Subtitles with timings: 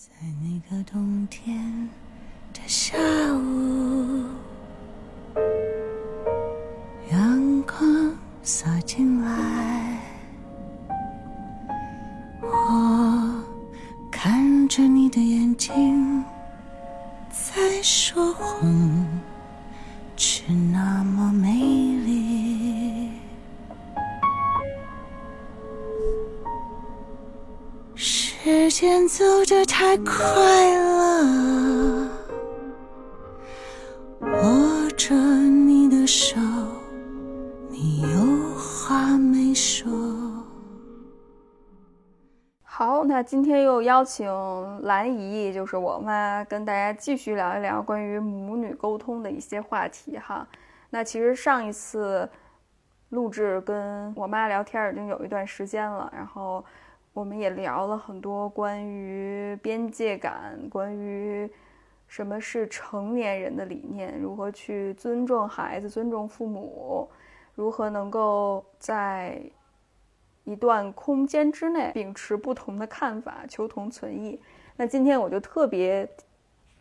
[0.00, 1.90] 在那个冬天
[2.54, 2.96] 的下
[29.80, 30.12] 太快
[30.76, 32.06] 了，
[34.20, 36.38] 握着你的手，
[37.70, 39.90] 你有话没说。
[42.62, 44.30] 好，那今天又邀请
[44.82, 50.46] 兰姨，就是我妈，跟大家继续聊一聊关于母女沟通的一些话题哈。
[50.90, 52.28] 那其实上一次
[53.08, 56.62] 录制跟我妈聊天已经有一段时间了，然后
[57.12, 61.50] 我们也聊了很多关于边界感，关于
[62.06, 67.08] 什么是成年人的理念，如何去尊重孩子、尊重父母，
[67.54, 69.42] 如何能够在
[70.44, 74.40] 一段空间之内秉持不同的看法，求同存异。
[74.76, 76.08] 那今天我就特别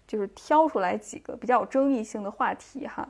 [0.07, 3.07] 就是挑出来几个比较有争议性的话题哈，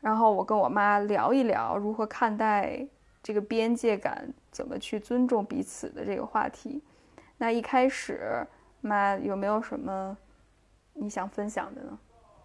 [0.00, 2.86] 然后我跟我妈聊一聊如何看待
[3.22, 6.82] 这个边界感，怎么去尊重彼此的这个话题。
[7.36, 8.46] 那一开始，
[8.80, 10.16] 妈有没有什么
[10.94, 11.98] 你想分享的呢？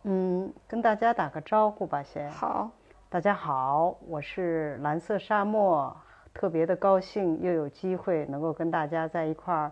[0.03, 2.29] 嗯，跟大家打个招呼吧，先。
[2.29, 2.69] 好，
[3.09, 5.95] 大家好，我是蓝色沙漠，
[6.33, 9.71] 特别的高兴又有机会能够跟大家在一块儿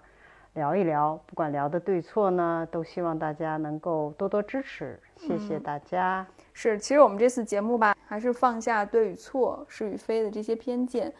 [0.53, 6.25] 聊一聊，不管聊的对错呢，都希望大家能够多多支持，谢谢大家。
[6.53, 11.11] 是，其实我们这次节目吧，还是放下对与错、是与非的这些偏见，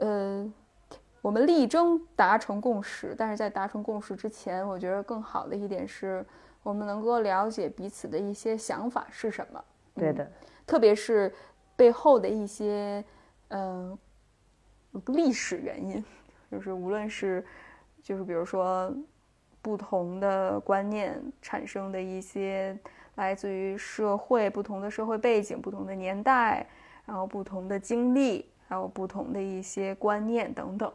[0.00, 0.52] 呃，
[1.22, 3.14] 我们力争达成共识。
[3.16, 6.26] 但是在达成共识之前，我觉得更好的一点是，
[6.62, 9.64] 我们能够了解彼此的一些想法是什么。
[9.94, 10.30] 对的，
[10.66, 11.32] 特别是
[11.76, 13.04] 背后的一些，
[13.48, 13.96] 嗯、
[15.06, 16.04] 历史原因，
[16.50, 17.44] 就是无论是，
[18.02, 18.92] 就是比如说，
[19.62, 22.78] 不同的观念产生的一些
[23.18, 26.64] 来自于社会不同的社会背景、不同的年代，
[27.04, 30.90] 然后不同的经历，还有不同的一些观念等等，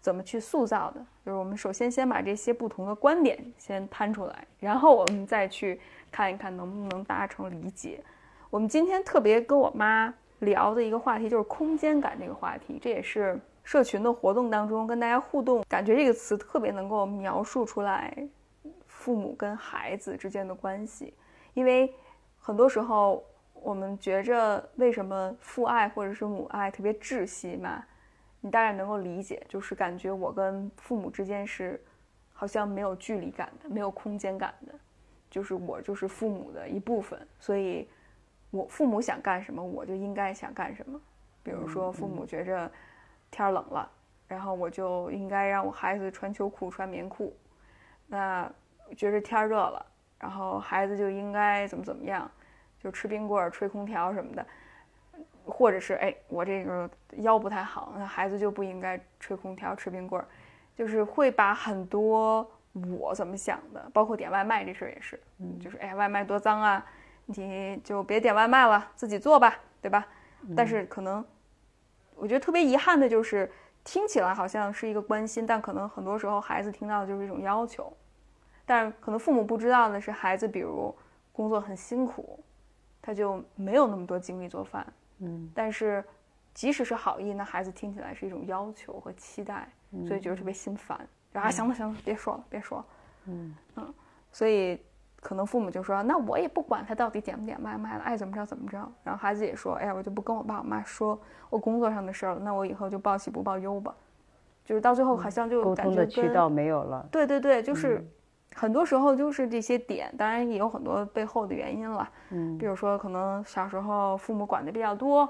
[0.00, 1.04] 怎么去塑造的？
[1.26, 5.80] 就是我们首先先把这些不同的观点先摊出来，然后我们再去
[6.12, 8.00] 看一看能不能达成理解。
[8.50, 18.16] 我们今天特别跟我妈聊的一个话题就是空间感这个话题，这也是社群的活动当中跟大家互动，感觉这个词特别能够描述出来
[18.86, 21.12] 父母跟孩子之间的关系。
[21.54, 21.92] 因为
[22.38, 27.84] 很多时候我们觉着为什么父爱或者是母爱特别窒息嘛，
[28.40, 31.82] 你大概能够理解，就是感觉我跟父母之间是
[32.32, 34.74] 好像没有距离感的，没有空间感的，
[35.30, 37.88] 就是我就是父母的一部分，所以。
[38.50, 41.00] 我父母想干什么，我就应该想干什么。
[41.42, 42.70] 比如说，父母觉着
[43.28, 43.90] 天冷了，
[44.28, 47.36] 然后我就应该让我孩子穿秋裤、穿棉裤。
[48.06, 48.48] 那
[48.96, 49.84] 觉着天热了，
[50.18, 52.30] 然后孩子就应该怎么怎么样，
[52.78, 54.46] 就吃冰棍儿、吹空调什么的。
[55.46, 56.88] 或者是哎，我这个
[57.18, 60.26] 腰不太好，那孩子就不应该吹空调、吃冰棍儿。
[60.74, 62.50] 就是会把很多
[62.98, 65.20] 我怎么想的，包括点外卖这事儿也是，
[65.60, 66.84] 就是哎，外卖多脏啊。
[67.26, 70.06] 你就别点外卖了，自己做吧，对吧？
[70.54, 71.24] 但是可能，
[72.16, 73.50] 我觉得特别遗憾的就是，
[73.82, 77.90] 听起来好像是一个关心，但可能很多时候孩子听到的就是一种要求。
[78.66, 80.94] 但是可能父母不知道的是，孩子比如
[81.32, 82.38] 工作很辛苦，
[83.02, 84.86] 他就没有那么多精力做饭。
[85.18, 86.04] 嗯，但是
[86.52, 89.68] 即使是好意，那孩子听起来是一种要求和期待，
[90.06, 90.98] 所以觉得特别心烦。
[91.32, 92.86] 啊，行了行了，别说了，别说了。
[93.26, 93.94] 嗯嗯，
[94.32, 94.80] 所以。
[95.24, 103.94] 可能父母就说：“那我也不管他到底点不点外卖了，爱怎么着怎么着。”然后孩子也说：“哎呀，我就不跟我爸我妈说我工作上的事儿了，那我以后就报喜不报忧吧。”
[104.66, 107.08] 就是到最后好像就沟通的渠道没有了。
[107.10, 108.06] 对对对，就是
[108.54, 112.08] 很多时候就是这些点，当然也有很多背后的原因了。
[112.30, 115.28] 嗯，比如说可能小时候父母管的比较多，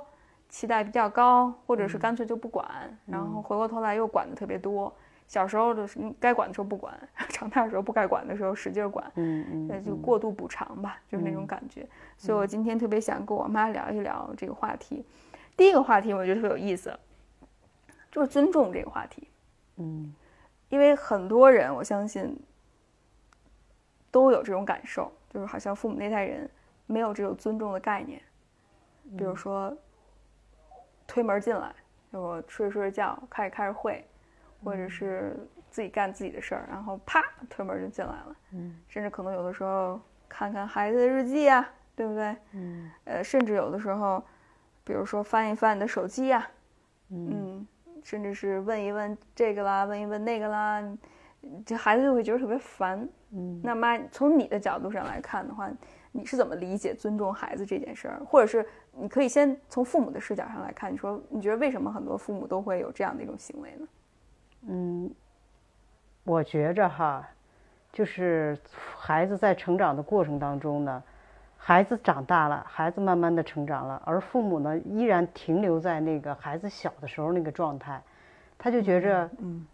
[0.49, 2.67] 期待比较高，或者是干脆就不管，
[3.07, 4.93] 然后回过头来又管的特别多。
[5.27, 5.89] 小时候的
[6.21, 6.95] 该管的时候不管，
[7.31, 11.89] 长大的时候不该管的时候使劲管，嗯嗯，那就过度补偿吧，就是那种感觉。
[12.19, 15.03] 所以我今天特别想跟我妈聊一聊这个话题。
[15.57, 16.93] 第一个话题我觉得特别有意思，
[18.13, 19.27] 就是尊重这个话题。
[19.79, 20.15] 嗯，
[20.69, 22.39] 因为很多人我相信
[24.15, 26.49] 都有这种感受，就是好像父母那代人
[26.87, 28.23] 没有这种尊重的概念。
[29.19, 29.77] 比如说
[31.05, 31.75] 推门进来，
[32.13, 34.07] 就我睡着睡着觉，开始开着会。
[34.63, 35.37] 或者是
[35.69, 42.35] 自己干自己的事儿，然后啪推门就进来了，嗯甚至可能有的时候看看孩子的日记呀、对不对？
[42.53, 44.25] 嗯呃，甚至有的时候，
[44.83, 46.49] 比如说翻一翻你的手机呀、
[47.11, 47.67] 嗯嗯，
[48.03, 50.83] 甚至是问一问这个啦，问一问那个啦，
[51.65, 53.09] 这孩子就会觉得特别烦。
[53.37, 55.69] 嗯那妈，从你的角度上来看的话，
[56.13, 58.23] 你是怎么理解尊重孩子这件事儿？
[58.25, 63.89] 或者是你可以先从父母的视角上来看，你说你觉得为什么很多父母都会有这样的一种行为呢？
[64.69, 65.15] 嗯，
[66.23, 67.29] 我觉着哈，
[67.93, 68.57] 就是
[68.97, 71.03] 孩子在成长的过程当中呢，
[71.57, 78.01] 孩子长大了，孩子慢慢的成长了，而父母呢依然停留在那个孩子小的时候那个状态，
[78.57, 79.67] 他就觉着，嗯，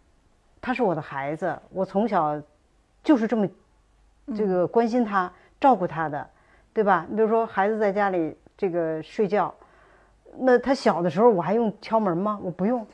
[0.61, 2.39] 他是我的孩子，我从小
[3.03, 3.47] 就是这么
[4.35, 6.29] 这个关心他、照顾他的，
[6.71, 7.05] 对吧？
[7.09, 9.53] 你比如说孩子在家里这个睡觉，
[10.37, 12.39] 那他小的时候我还用敲门吗？
[12.43, 12.85] 我不用，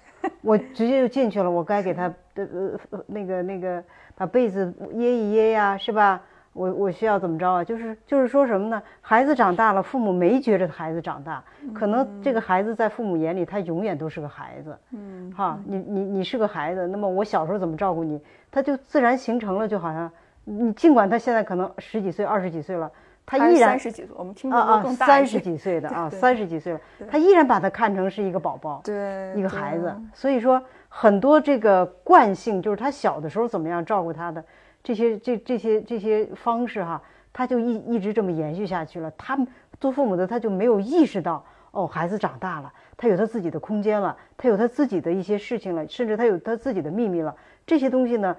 [0.42, 1.52] 我直接就进去了。
[1.52, 3.84] 我该给他的呃呃那个那个
[4.16, 6.24] 把被子掖一掖呀，是吧？
[6.58, 7.64] 我我需要怎么着啊？
[7.64, 8.82] 就是就是说什么呢？
[9.00, 11.44] 孩子长大了，父母没觉着孩子长大，
[11.74, 14.76] 可能这个孩子在父母眼里他永远都是个孩子。
[14.92, 18.20] 嗯，哈，你你你是个孩子，那么我小时候怎么照顾你，
[18.50, 20.12] 他就自然形成了，就好像
[20.46, 22.92] 你尽管他现在可能十几岁、二十几岁了，
[23.26, 29.96] 他依然三十几岁，我们听啊三十几岁的啊，三十几岁了，他依然把他看成是一个宝宝，对一个孩子。
[30.14, 34.44] 所以说，很多这个惯性就是他小的时候怎么样照顾他的
[34.88, 37.02] 这些这这些这些方式哈，
[37.34, 39.12] 他就一一直这么延续下去了。
[39.18, 39.46] 他们
[39.82, 47.36] 做父母的他就没有意识到，哦，孩子长大了，他有他自己的空间了，他有他自己的一些事情了，甚至他有他自己的秘密了。
[47.66, 48.34] 这些东西呢，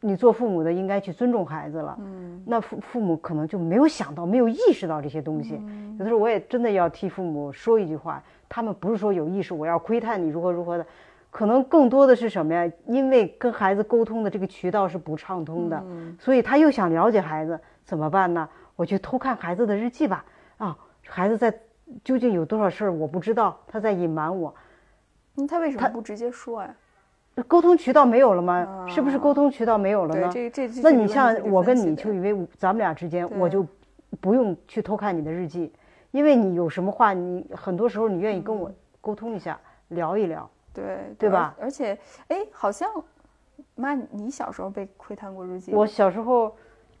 [0.00, 1.96] 你做父母的应该去尊重孩子了。
[2.00, 5.54] 嗯，那父父母可能就没有想到，没有意识到这些东西。
[5.60, 10.84] 嗯有的时候我也真的要替父母说一句话，他们不是说有意识，我要窥探你如何如何的，
[11.34, 12.70] 可能更多的是什么呀？
[12.86, 18.48] 因为跟孩子沟通的这个渠道是不畅通的，嗯所以他又想了解孩子，怎么办呢？
[18.76, 20.24] 我去偷看孩子的日记吧。
[20.58, 21.52] 啊，孩子在
[22.04, 24.54] 究竟有多少事儿我不知道，他在隐瞒我。
[25.34, 26.72] 那他为什么不直接说呀？
[27.48, 28.86] 沟通渠道没有了吗？
[28.88, 30.30] 是不是啊沟通渠道没有了对，呢？
[30.32, 33.66] 这这这那你像我跟你就以为咱们俩之间，我就
[34.20, 35.72] 不用去偷看你的日记，
[36.12, 38.70] 因为你有什么话，你很多时候你愿意跟我
[39.00, 39.58] 沟通一下，
[39.88, 40.48] 聊一聊。
[40.74, 41.54] 对对吧？
[41.58, 41.96] 而而且，
[42.28, 42.90] 哎，好像
[43.76, 45.78] 妈，你小时候被窥探过日记吗？
[45.78, 46.54] 我小时候，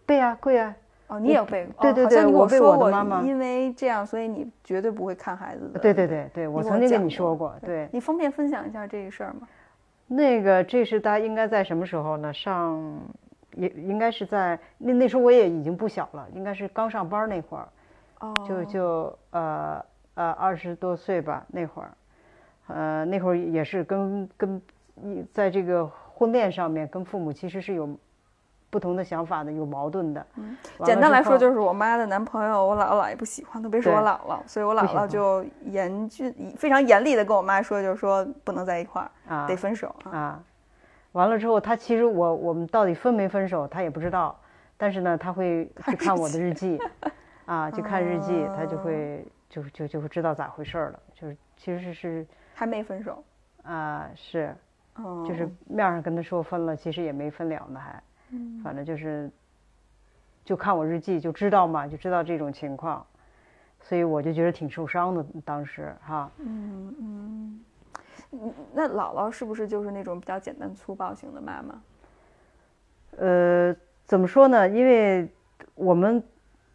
[0.06, 0.74] 背啊、会啊、
[1.08, 5.80] 哦，你也有被对对对哦好像我被说过我的妈妈因为这样，所以你绝对不会看孩子的。
[5.80, 9.48] 对对对对，我曾经跟你说过，对，你方便分享一下这个事儿吗？
[10.06, 12.32] 那个这是大家应该在什么时候呢？
[12.32, 13.00] 上
[13.56, 17.68] 也应该是在那那时候我也已经不小了，应该是刚上班那会儿，
[18.20, 19.84] 哦，就就呃
[20.14, 21.90] 呃二十多岁吧那会儿，
[22.68, 24.62] 呃那会儿也是跟跟
[24.96, 27.88] 一在这个婚恋上面跟父母其实是有
[28.70, 30.26] 不同的想法的，有矛盾的。
[30.36, 40.10] 嗯简单来说，就是我妈的男朋友，我姥姥姥爷不喜欢，特别说我姥姥，所以我姥姥就严峻、非常严厉的跟我妈说，就是说不能在一块儿，啊得分手啊。
[40.10, 40.42] 啊，
[41.12, 44.36] 完了之后，他其实我我们到底分没分手，他也不知道，
[44.76, 46.78] 但是呢，他会 去看我的日记，
[47.46, 53.22] 啊，去看日记，他就会就就就会知道咋回事了，就是其实是还没分手，
[53.62, 54.52] 啊是，
[54.96, 59.30] 嗯，就是面上跟他说分了，其实也没分了呢，还，嗯反正就是
[60.44, 63.06] 就看我日记就知道嘛，就知道这种情况，
[63.80, 67.64] 所以我就觉得挺受伤的，当时哈，嗯嗯，
[68.32, 71.80] 嗯那姥姥是不是就是那种比较简单粗暴型的妈妈？
[73.18, 74.68] 呃，怎么说呢？
[74.68, 75.28] 因为
[75.76, 76.20] 我们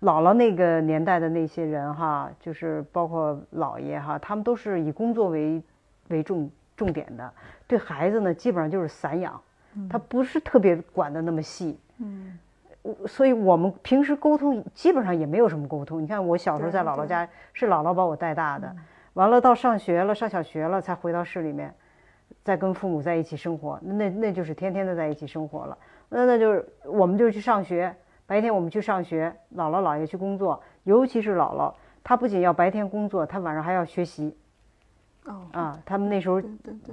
[0.02, 5.62] 姥姥那个年代的那些人哈，就是包括姥爷哈，他们都是以工作为
[6.08, 7.32] 为重重点的，
[7.68, 9.42] 对孩子呢基本上就是散养，
[9.90, 11.78] 他不是特别管的那么细。
[11.98, 12.38] 嗯。
[12.82, 16.02] 我所以我们平时沟通基本上也没有什么沟通。
[16.02, 18.74] 你看我小时候在姥姥家是姥姥把我带大的，
[19.16, 21.76] 完了到上学了，上小学了才回到市里面，
[22.42, 25.78] 再跟父母在一起生活，那那就是天天的在一起生活了。
[26.08, 27.94] 那那就是我们就去上学，
[28.30, 34.38] 白天我们去上学，姥姥姥爷去工作，尤其是姥姥，她不仅要白天工作，她晚上还要学习
[35.26, 35.80] 哦，啊。
[35.84, 36.40] 他们那时候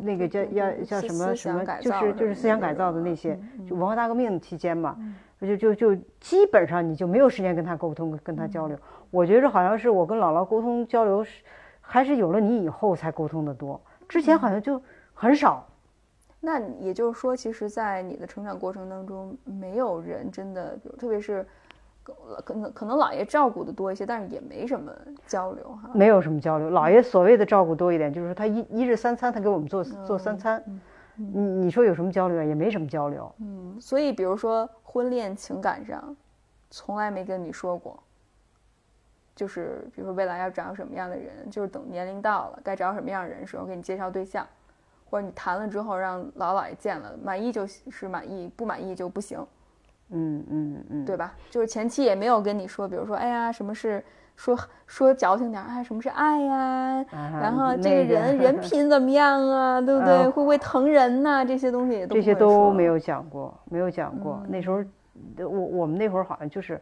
[0.00, 4.96] 那个叫要叫什么什么就是就是思想改造的那些，嗯就文化大革命期间嘛，
[5.38, 8.78] 就就就基本上你就没有时间跟他沟通，跟他交流。
[9.10, 11.44] 我觉着好像是我跟姥姥沟通交流是，
[11.82, 13.78] 还是有了你以后才沟通的多，
[14.08, 14.80] 之前好像就
[15.12, 15.65] 很少。
[16.46, 21.44] 那也就是说，其实，在你的成长过程当中，没有人真的，比如特别是
[22.44, 24.92] 可能可能姥爷照顾的多一些，但是也没什么
[25.26, 25.90] 交流哈。
[25.92, 26.70] 没有什么交流。
[26.70, 30.62] 姥爷所谓的照顾多一点，就是说他一一日三餐，他给我们做做三餐，
[31.16, 32.44] 你你说有什么交流啊？
[32.44, 33.28] 也没什么交流。
[33.40, 36.16] 嗯，所以比如说婚恋情感上，
[36.70, 38.00] 从来没跟你说过，
[39.34, 44.46] 就是比如说未来要找什么样的人，就是等年龄到了该找什么样的人的时候给你介绍对象，
[45.08, 49.38] 或者你谈了之后让老姥爷见了，满意就是满意，不满意就不行，
[50.10, 51.34] 嗯嗯嗯，对吧？
[51.50, 54.02] 就是前期也没有跟你说，比如说哎呀什么是
[54.36, 56.56] 说说矫情点儿，哎什么是爱呀、
[57.10, 58.14] 啊然后这那个。
[58.14, 60.14] 人 人品怎么样啊，对不对？
[60.14, 64.40] 啊会不会疼人呐、这些东西也都这些都没有讲过，没有讲过。
[64.44, 64.50] 嗯。
[64.50, 64.82] 那时候，
[65.38, 66.80] 我我们那会儿好像就是，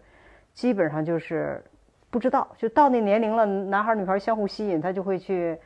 [0.52, 1.62] 基本上就是
[2.10, 5.56] 不知道，就到那年龄了，男孩儿女孩儿相互吸引，他就会去，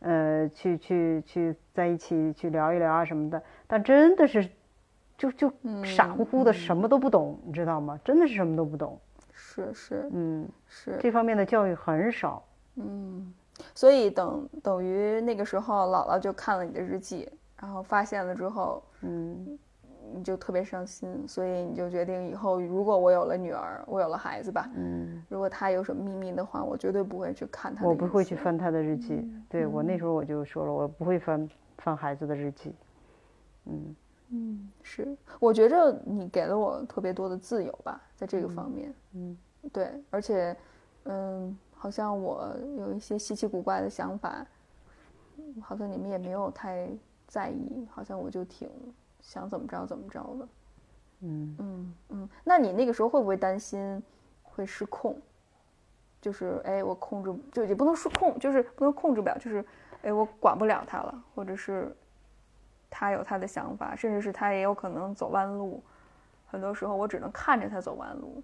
[0.00, 3.42] 呃，去去去在一起去聊一聊啊什么的。
[3.66, 4.48] 但真的是，
[5.16, 5.52] 就就
[5.84, 7.98] 傻乎乎的，什么都不懂，你知道吗？
[8.04, 8.98] 真的是什么都不懂。
[9.32, 12.42] 是是嗯，是，这方面的教育很少。
[12.76, 13.32] 嗯，
[13.74, 17.28] 所以等等于那个时候，姥姥就看了你的日记，
[17.58, 19.58] 然后发现了之后，嗯，
[20.14, 29.30] 你就特别伤心，所以你就决定以后如果我有了女儿，我有了孩子吧，嗯，如果她有什么秘密的话，我绝对不会去看她的我不会去翻他的日记。
[29.48, 31.48] 对我那时候我就说了，我不会翻
[31.78, 32.74] 翻孩子的日记。
[33.66, 33.96] 嗯。
[34.32, 39.36] 嗯，是，我觉着你给了我特别多的自由吧，在这个方面，嗯，
[39.72, 40.56] 对，而且，
[41.06, 44.46] 嗯，好像我有一些稀奇古怪的想法，
[45.36, 46.88] 嗯好像你们也没有太
[47.26, 48.70] 在意，好像我就挺
[49.20, 50.48] 想怎么着怎么着的，
[51.20, 54.02] 嗯嗯嗯，那你那个时候会不会担心
[54.42, 55.16] 会失控？
[56.20, 59.64] 就是哎，我控制就也不能失控，就是不能控制不了，就是
[60.02, 61.90] 哎，我管不了他了，或者是
[62.90, 65.82] 他有他的想法，甚至是他也有可能走弯路。
[66.46, 68.42] 很多时候我只能看着他走弯路，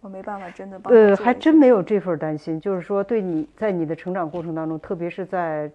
[0.00, 5.70] 我没办法真的帮他呃，还真没有这份担心，就是说对你在你的成长过程当中，特别是在，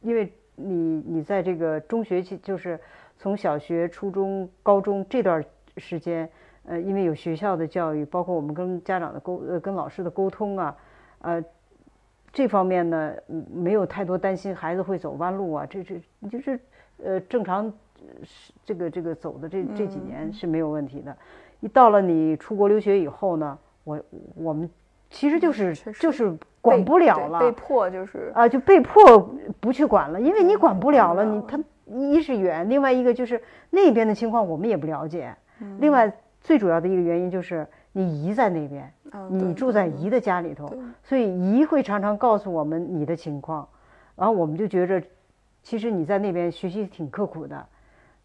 [0.00, 2.78] 因为你你在这个中学期，就是
[3.18, 5.44] 从小学、初中、高中这段
[5.76, 6.28] 时间，
[6.64, 10.76] 呃，因为有学校的教育，包括我们跟家长的沟呃跟老师的沟通啊，
[11.20, 11.44] 呃，
[12.32, 16.58] 这方面呢，嗯没有太多担心孩子会走弯路啊，这这你就是
[17.02, 21.16] 呃正常呃是这个这个走的这这几年是没有问题的。
[21.60, 24.00] 一到了你出国留学以后呢，我
[24.34, 24.68] 我们
[25.10, 28.32] 其实就是就是管不了了被迫就是。
[28.34, 31.58] 啊，就被迫不去管了，因为你管不了了你他
[31.92, 43.68] 一是远，另外一个就是那边的情况我们也不了解，嗯另外最主要的一个原因就是你姨在那边，嗯你住在姨的家里头对，所以姨会常常告诉我们你的情况，
[44.16, 45.02] 然后我们就觉着，
[45.62, 47.66] 其实你在那边学习挺刻苦的，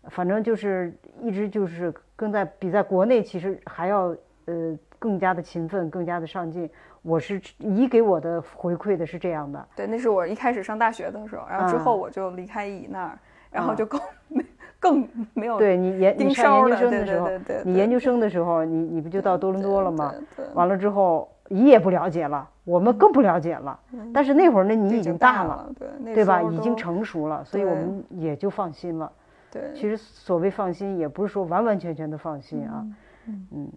[0.10, 6.70] 反正就是一直就是更在比在国内其实还要呃更加的勤奋，更加的上进。
[7.04, 13.18] 我是姨给我的回馈的是这样的，对，那是我一开始上大学的时候，然后之啊后我就离开姨那儿，
[13.52, 14.46] 然后啊就更没
[14.80, 20.14] 更没有对你研你上研究生的时候对对对，你研究生的时候，你你不就到多伦多了吗？？
[20.54, 23.80] 完了之后，你也不了解了，我们更不了解了。
[24.14, 25.70] 但是那会儿呢，你已经大大了，，
[26.04, 26.42] 对对吧？
[26.42, 29.12] 已经成熟了，所以我们也就放心了。
[29.50, 32.86] 对，其实所谓放心，也不是说完完全全的放心啊。
[33.26, 33.72] 嗯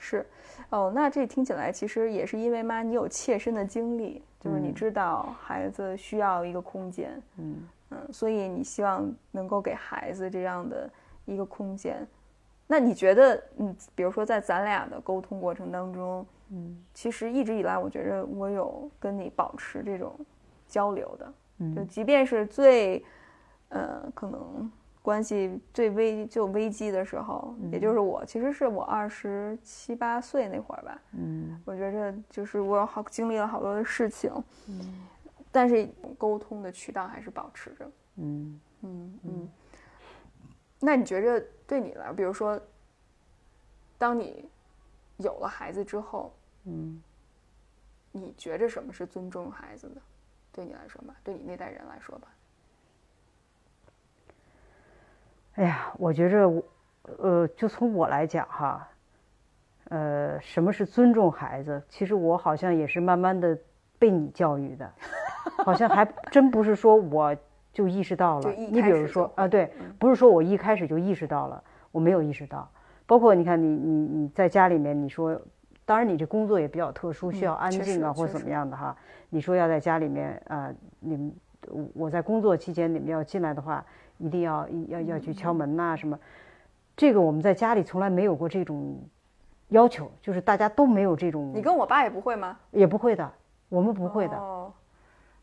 [0.00, 0.24] 是，
[0.70, 7.56] 哦，那这听起来其实也是因为妈你有切身的经历，就是你嗯知道孩子需要一个空间，嗯
[7.90, 10.90] 嗯，所以你希望能够给孩子这样的
[11.24, 12.06] 一个空间。
[12.66, 16.84] 那你觉得，嗯，比如说在咱俩的沟通过程当中，嗯。
[16.92, 20.14] 其实一直以来，我觉着我有跟你保持这种
[20.66, 21.26] 交流的，
[21.74, 21.82] 就。
[21.82, 23.02] 嗯即便是最，
[23.70, 31.58] 呃，可能关系最危就危机的时候，也就是我，其实是我二十七八岁那会儿吧，嗯。
[31.64, 34.30] 我觉着就是我好经历了好多的事情，
[34.68, 35.06] 嗯
[35.50, 37.90] 但是沟通的渠道还是保持着。
[38.16, 39.48] 嗯嗯嗯。
[40.80, 42.60] 那你觉着对你来，比如说，
[43.96, 44.48] 当你
[45.16, 46.32] 有了孩子之后，
[46.64, 47.02] 嗯，
[48.12, 50.00] 你觉着什么是尊重孩子的？
[50.50, 52.28] 对你来说吧，对你那代人来说吧，
[55.54, 56.64] 哎呀，我觉着我，
[57.18, 58.88] 呃，就从我来讲哈，
[59.84, 61.80] 呃，什么是尊重孩子？
[61.88, 63.56] 其实我好像也是慢慢的
[64.00, 64.92] 被你教育的，
[65.64, 67.34] 好像还真不是说我
[67.72, 68.50] 就意识到了。
[68.52, 71.62] 你比如说啊，对嗯，不是说我一开始就意识到了，
[71.92, 72.68] 我没有意识到。
[73.06, 75.40] 包括你看你你你在家里面，你说，
[75.84, 78.94] 当然你这工作也比较特殊，需嗯要安静啊或者怎么样的哈。
[79.30, 81.32] 你说要在家里面啊、呃你们
[81.94, 83.84] 我在工作期间你们要进来的话，
[84.18, 86.18] 一定要要要去敲门呐、什么。
[86.96, 88.98] 这个我们在家里从来没有过这种
[89.68, 92.56] 要求，就是大家都没有这种，你跟我爸也不会吗？
[92.70, 93.30] 也不会的，
[93.68, 94.36] 我们不会的。
[94.36, 94.72] 哦，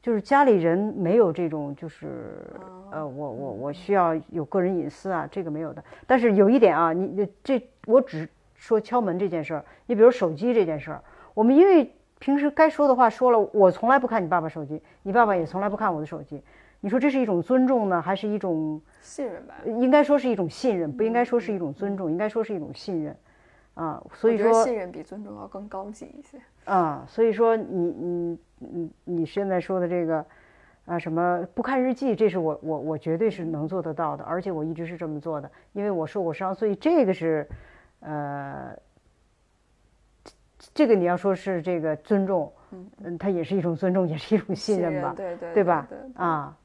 [0.06, 5.84] 就是家里人没有这种，就是哦呃，我我我需要有个人隐私啊，这个没有的。
[6.06, 11.02] 但是有一点啊，你你这我只说敲门这件事儿，你比如手机这件事儿，
[11.34, 16.40] 我们因为平时该说的话说了，我从来不看你爸爸手机，你爸爸也从来不看我的手机。
[16.82, 19.56] 你说这是一种尊重呢，还是一种信任吧。
[19.66, 23.18] 应该说是一种信任，不应该说是一种尊重，应该说是一种信任
[23.74, 24.00] 啊。
[24.14, 26.38] 所以说信任比尊重要更高级一些。
[26.66, 30.26] 啊，所以说你你你你现在说的这个
[30.86, 37.48] 啊什么不看日记，这是我我我绝对是能做得到的，而且我一直是这么做的，因为我受过伤，所以这个是
[38.00, 38.78] 呃。
[40.74, 42.52] 这个你要说是这个尊重，
[43.04, 45.98] 嗯，它也是一种尊重，也是一种信任吧，对对对吧对？
[46.16, 46.58] 啊，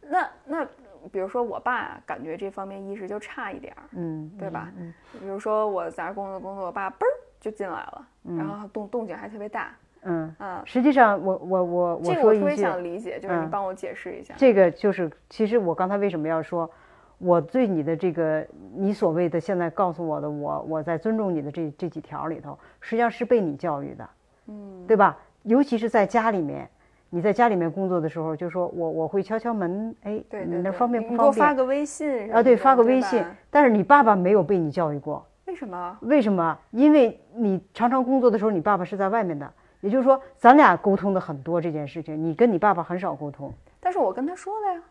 [0.00, 0.66] 那那
[1.12, 4.72] 比如说我爸感觉这方面意识就差一点儿，嗯，对吧？
[4.76, 7.08] 嗯，比如说我在那儿工作工作，我爸嘣儿
[7.38, 14.34] 就进来了，然后动动静还特别大，嗯，啊，实际上我我我这个我特别想理解，就是你嗯帮我解释一下。
[14.36, 16.70] 这个就是，其实我刚才为什么要说，
[17.18, 24.08] 我对你的这个，你所谓的现在告诉我的，我我在尊重你的这这几条里头，实际上是被你教育的，
[24.48, 25.18] 嗯，对吧？
[25.42, 26.68] 尤其是在家里面，
[27.08, 31.34] 你在家里面工作的时候，就说我我会敲敲门，哎，对对对，你那方便你不方便？
[31.34, 33.24] 给我发个微信啊，对，发个微信。
[33.50, 35.98] 但是你爸爸没有被你教育过，为什么？
[36.02, 36.58] 为什么？
[36.70, 39.50] 因为你常常工作的时候，你爸爸是在外面的，
[39.80, 43.52] 也就是说，咱俩沟通的很多这件事情，你跟你爸爸很少沟通。
[43.80, 44.82] 但是我跟他说了呀，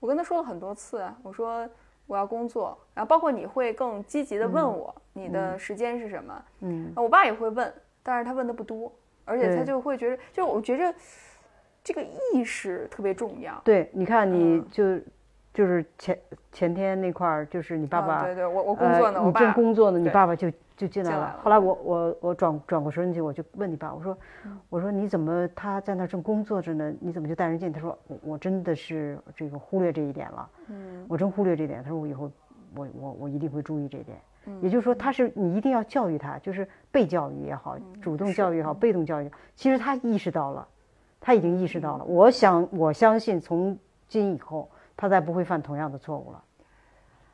[0.00, 1.68] 我跟他说了很多次啊，我说
[2.06, 8.90] 我要工作，然后包括你会更积极的问我、你的时间是什么，嗯，我爸也会问，但是他问的不多，
[9.24, 10.94] 而且他就会觉得，就我觉着
[11.82, 13.60] 这个意识特别重要。
[13.64, 14.84] 对，你看你嗯就、
[15.54, 16.18] 就是前
[16.52, 21.20] 前天那块儿，就是你爸爸，啊对对，我我工作呢，呃、你我正工作呢，你爸爸就就进来了。
[21.20, 26.92] 来了后来我我我转转过身去，我就问你爸，我说、嗯我说你怎么他在那儿正工作着呢？
[26.98, 27.72] 你怎么就带人进？
[27.72, 31.82] 他说我我真的是这个忽略这一点了，嗯我真忽略这一点。
[31.82, 32.28] 他说我以后
[32.74, 34.18] 我我我一定会注意这一点。
[34.46, 40.68] 嗯也就是说，他是你一定要教育他，就是被教育也好，主动教育也好，被动教育，其实他意识到了，
[41.18, 42.04] 他已经意识嗯到了。
[42.04, 46.42] 我想，我相信从今以后，他再不会犯同样的错误了，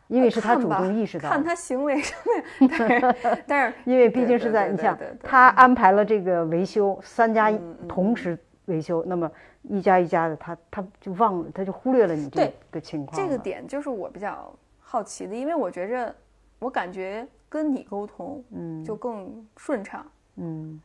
[0.08, 1.34] 因为是他主动意识到的。
[1.36, 2.18] 看他行为上
[2.58, 5.28] 面，但是 但是 因为毕竟是在你想对对对对，对。
[5.28, 7.52] 他安排了这个维修，三家
[7.88, 9.30] 同时维修，那么
[9.62, 16.14] 一家一家的，他他就忘了，他就忽略了你这个情况这个点就是我比较好奇的，因为我觉着
[16.58, 18.84] 我感觉跟你沟通嗯。
[18.84, 20.80] 就更顺畅，嗯，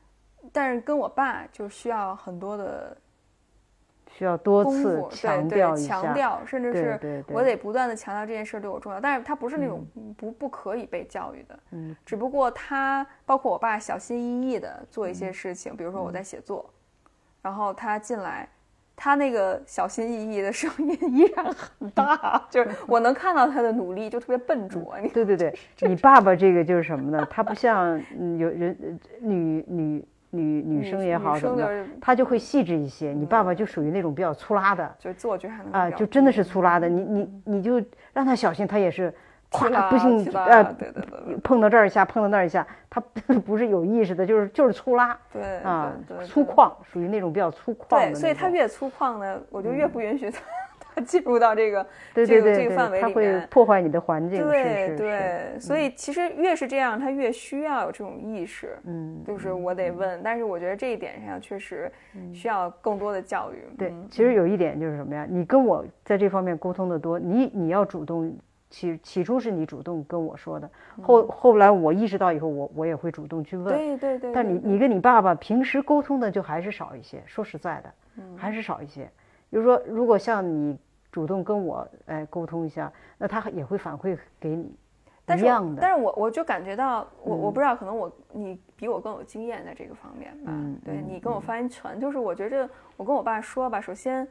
[0.51, 2.95] 但是跟我爸就需要很多的
[4.17, 9.85] 需要多功次对对，调一下，强调，甚至是我得不断的强调这件事对我重要，但是他不是那种
[10.17, 16.69] 不不可以被教育的，嗯，只不过他包括我爸小心翼翼的做一嗯些事情，比如说我在写作，
[17.41, 18.47] 然后他进来。
[18.97, 24.97] 他那个小心翼翼的声音 依然很大，就是我能看到他的努力，就特别笨拙。
[25.01, 25.53] 你对对对，
[25.85, 27.27] 你爸爸这个就是什么呢？
[27.29, 28.87] 他不像嗯有人呃
[29.19, 33.13] 女女女女生也好什么的，她就是他就会细致一些。
[33.13, 36.89] 你爸爸就属于那种比较粗拉的就是自我觉察能力啊，就真的是粗拉的。
[36.89, 37.81] 你你你就
[38.13, 39.13] 让他小心，他也是
[39.51, 43.01] 提拉咵不幸提拉呃对对对对碰到这儿一下，碰到那儿一下，他
[43.45, 45.93] 不是有意识的，就是就是粗拉对啊
[46.25, 50.45] 粗犷，属于那种比较粗犷的对，所以他越粗犷呢，我就越不允许他他
[51.05, 53.47] 进入到这个 对这个这个范围他会里面。
[53.49, 58.77] 破坏你的环境，对是是，对，所以其实越是这样，他越需要有这种意识。
[58.83, 61.91] 嗯，就是我得问，但是我觉得这一点上确实
[62.33, 63.57] 需要更多的教育。
[63.77, 65.27] 对嗯，其实有一点就是什么呀？
[65.29, 68.35] 你跟我在这方面沟通的多，你你要主动，
[68.69, 70.69] 起起初是你主动跟我说的，
[71.01, 73.75] 后后来我意识到以后，我我也会主动去问。
[73.75, 74.33] 对对对。
[74.33, 79.09] 但你你跟你爸爸平时沟通的就还是少一些，说实在的，嗯还是少一些。
[79.49, 80.77] 比如说，如果像你
[81.15, 84.75] 主动跟我哎沟通一下，那他也会反馈给你
[85.25, 85.81] 但是一样的。
[85.81, 90.51] 但是我我就感觉到，我我嗯不知道，可能我你比我更有经验在这个方面吧。
[90.83, 94.27] 对你跟我发言权，就是我觉着我跟我爸说吧，首先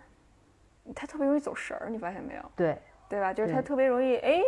[0.94, 2.42] 他特别容易走神儿，你发现没有？
[2.54, 2.76] 对
[3.08, 3.32] 对吧？
[3.32, 4.42] 就是他特别容易，哎，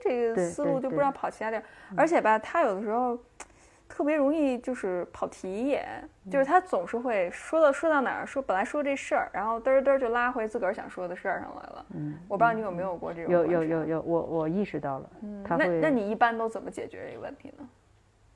[0.00, 1.64] 这个思路就不知道跑其他地儿，
[1.96, 3.18] 而且吧，他有的时候
[3.90, 5.84] 特别容易就是跑题也，
[6.24, 11.86] 嗯就是他总是会说到说到哪儿，说本来说这事儿，然后嘚儿嘚儿就拉回自个儿想说的事儿上来了。
[11.90, 17.68] 嗯，我不知道你有没有过这种有有有有，我我意识到了，嗯那那你一般都怎么解决这个问题呢？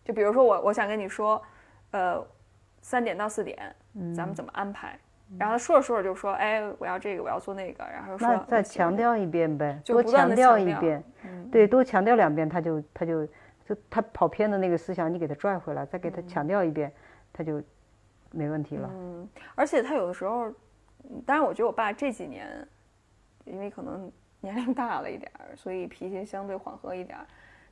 [0.04, 1.40] 就比如说我我想跟你说，
[1.92, 2.22] 呃，
[2.82, 4.98] 三点到四点，嗯咱们怎么安排？
[5.38, 13.32] 然后他说着说着就说，哎，我要这个，我要做那个，然后又说那再强调一遍呗，多就不断地强调一遍，嗯对，多强调两遍，他就他就就
[13.90, 16.92] 他跑偏的那个思想，你给他拽回来，再给他强调一遍，
[17.32, 17.62] 他就
[18.30, 18.90] 没问题了。
[18.92, 20.48] 嗯，而且他有的时候
[21.10, 22.46] 嗯当然，我觉得我爸这几年，
[23.44, 27.26] 因为可能年龄大了一点儿，所以脾气相对缓和一点儿。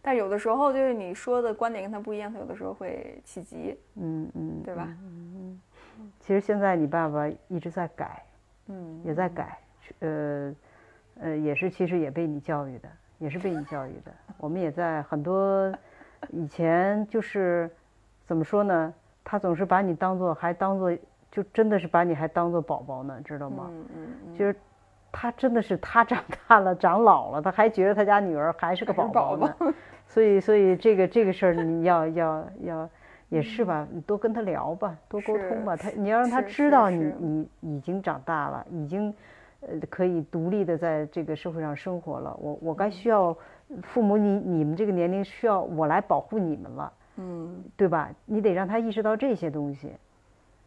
[0.04, 4.88] 但有的时候就是你说的观点跟他不一样，他有的时候会起急，嗯嗯，对吧？
[5.02, 5.60] 嗯
[6.00, 8.24] 嗯其实现在你爸爸一直在改，
[8.66, 9.58] 嗯，也在改，
[10.00, 10.54] 呃，
[11.20, 12.88] 呃，也是其实也被你教育的，
[13.22, 14.12] 也是被你教育的。
[14.38, 15.72] 我们也在很多
[16.30, 17.70] 以前就是
[18.26, 18.92] 怎么说呢？
[19.24, 20.92] 他总是把你当做还当做
[21.30, 23.66] 就真的是把你还当做宝宝呢，知道吗？
[23.70, 24.54] 嗯嗯嗯，就是
[25.12, 29.38] 他真的是他长大了，长老了，他还觉得他家女儿还是个宝宝。
[30.08, 32.90] 所以，所以这个这个事儿你要要要
[33.28, 35.76] 也是吧，你多跟他聊吧，多沟通吧。
[35.76, 39.14] 他你要让他知道你你已经长大了，已经
[39.62, 42.36] 呃可以独立的在这个社会上生活了。
[42.40, 43.36] 我我该需要
[43.82, 48.10] 父母你你们这个年龄需要我来保护你们了，嗯，对吧？
[48.26, 49.92] 你得让他意识到这些东西。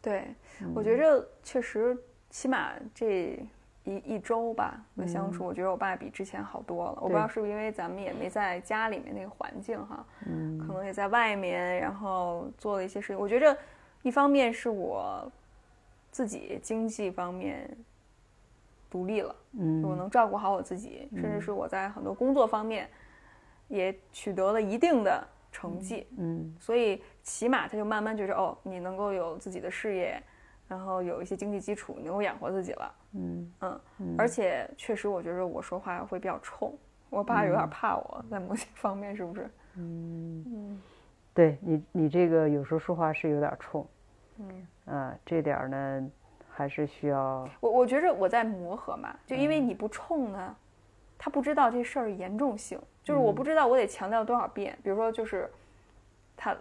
[0.01, 0.25] 对，
[0.73, 1.97] 我嗯觉着确实，
[2.29, 3.39] 起码这
[3.83, 6.97] 一一周吧的相嗯处，我觉得我爸比之前好多了。
[7.01, 13.19] 我不知道是不是因为咱们也没在家里面那个环境哈，嗯可能也在外面，然后做了一些事情。
[13.19, 13.55] 我觉着，
[14.03, 15.31] 一方面是我
[16.11, 17.69] 自己经济方面
[18.95, 19.83] 独立了，嗯。
[19.83, 22.89] 我能照顾好我自己，甚至是我在很多工作方面
[23.67, 26.07] 也取得了一定的成绩。
[26.17, 26.55] 嗯。
[26.57, 30.17] 所以起码他就慢慢觉着，哦，你能够有自己的事业，
[30.69, 32.95] 然后有一些经济基础，你能够养活自己了。
[33.11, 33.51] 嗯。
[33.59, 36.73] 嗯，而且确实，我觉着我说话会比较冲，
[37.09, 39.49] 我爸有点怕我，在某些方面是不是？
[39.75, 40.81] 嗯。
[41.33, 43.85] 对你你这个有时候说话是有点冲，
[44.37, 46.09] 嗯，啊，这点呢
[46.55, 50.55] 还是需要我我觉着我在磨合嘛，就因为你不冲呢，
[51.17, 55.49] 他不知道这事儿严重性，就是我不知道我得强调多少遍，比如说就是
[56.35, 56.55] 他。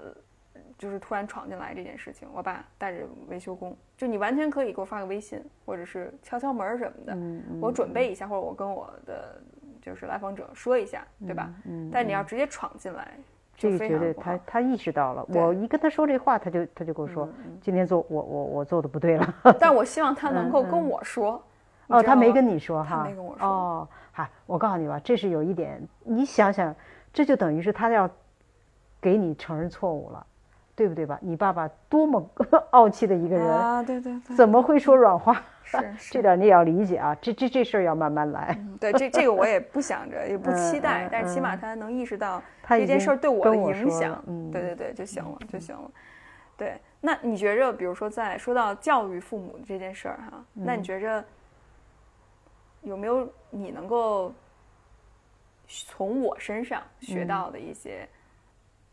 [0.77, 9.41] 就是突然闯进来这件事情，我爸带着维修工，就你完全可以给我发个微信，或者是敲敲门什么的，嗯我准备一下，或者我跟我的
[9.81, 11.49] 就是来访者说一下，对吧？
[11.65, 13.17] 嗯，但你要直接闯进来，
[13.57, 14.39] 这个绝对他。
[14.47, 17.29] 他意识到了，我一跟他说这话，他就他就跟我说，
[17.61, 19.35] 今天做我我我做的不对了。
[19.59, 21.43] 但 我希望他能够跟我说。
[21.87, 23.03] 你哦，他没跟你说哈？
[23.03, 26.75] 他没跟我说哦，嗨，我告诉你吧，这是有一点，你想想，
[27.13, 28.09] 这就等于是他要
[29.03, 30.27] 给你承认错误了，
[30.77, 31.19] 对不对吧？
[31.23, 32.31] 你爸爸多么
[32.73, 35.43] 傲气的一个人，啊，对对对，怎么会说软话？
[35.65, 38.55] 是是 这点你也要理解啊，这这这事儿要慢慢来。
[38.59, 45.91] 嗯对这这个我也不想着，也不期待嗯，但是起码嗯他能意识到这件事儿对我的影响，嗯对对对就行了就行了。
[46.57, 51.25] 对，那你觉着，比如说在说到教育父母这件事儿哈，那你嗯觉着
[52.83, 54.33] 有没有你能够
[55.67, 58.07] 从我身上学嗯到的一些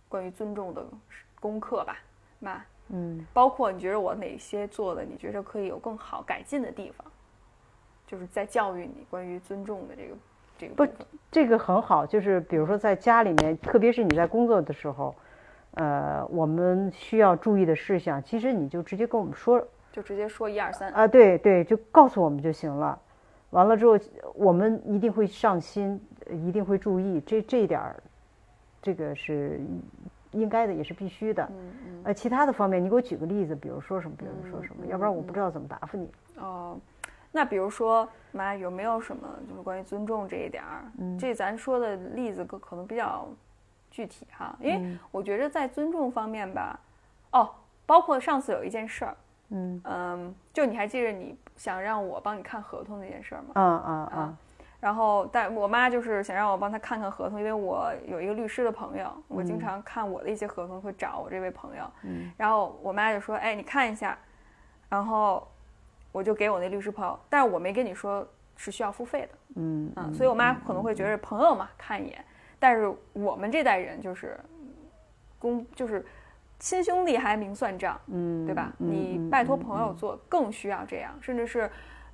[0.07, 0.83] 关于尊重的
[1.41, 1.97] 功课吧？
[2.39, 7.05] 妈嗯，包括你觉得我哪些做的，你觉得可以有更好改进的地方，
[8.07, 10.15] 就是在教育你关于尊重的这个
[10.57, 11.05] 这个不。
[11.31, 15.15] 这个很好，就是比如说在家里面，特别是你在工作的时候，
[15.75, 20.91] 呃，我们需要注意的事项，其实你就直接跟我们说就直接说一二三。
[20.91, 22.99] 啊，对对，就告诉我们就行了。
[23.51, 23.97] 完了之后，
[24.33, 27.95] 我们一定会上心，一定会注意这这一点儿，
[28.81, 29.61] 这个是
[30.31, 31.49] 应该的，也是必须的。
[32.03, 36.11] 呃，其他的方面，你给我举个例子，比如说什么，比如说什么，嗯要不然我不知道怎么答复你。
[36.37, 36.77] 哦，
[37.31, 40.83] 那比如说妈有没有什么就是关于尊重这一点儿？
[40.97, 43.27] 嗯这咱说的例子可可能比较
[43.89, 46.79] 具体哈，因为嗯我觉着在尊重方面吧，
[47.31, 47.49] 哦，
[47.85, 49.15] 包括上次有一件事儿，
[49.49, 53.49] 嗯嗯，就你还记得你想让我帮你看合同那件事儿吗？
[53.53, 54.37] 啊啊啊，
[54.81, 61.83] 然后，但我妈就是想让我帮她看看合同，因为我有一个律师的朋友，我经常看我的一些合同，会找我这位朋友。
[62.03, 64.17] 嗯然后我妈就说：“哎，你看一下。”
[64.89, 65.47] 然后
[66.11, 72.25] 我就给我那律师朋友，但是我没跟你说是需要付费的，嗯嗯，所以我妈可能会觉得朋友嘛看一眼，
[72.59, 74.37] 但是我们这代人就是
[75.39, 76.05] 公就是
[76.59, 78.73] 亲兄弟还明算账，嗯，对吧？
[78.79, 81.71] 嗯你拜托朋友做更需要这样，甚至是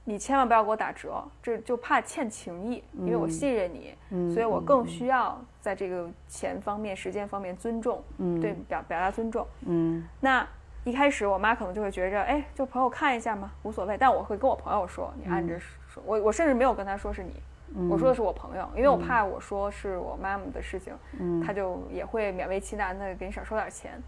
[0.09, 9.45] 你千万不要给我打折，这就怕欠情谊，因为我信任你，嗯所以我更需要在这个钱方面、时间方面尊重，嗯对表表达尊重。
[9.65, 10.47] 嗯那
[10.85, 13.97] 一开始我妈可能就会觉着，哎，就朋友看一下嘛，无所谓。
[13.97, 17.33] 但我会跟我朋友说，你按着说，我我甚至没有跟他说是你，
[17.75, 24.01] 嗯我说的是我朋友，因为我怕我说是我妈妈的事情，嗯他就也会勉为其难的给你少收点钱。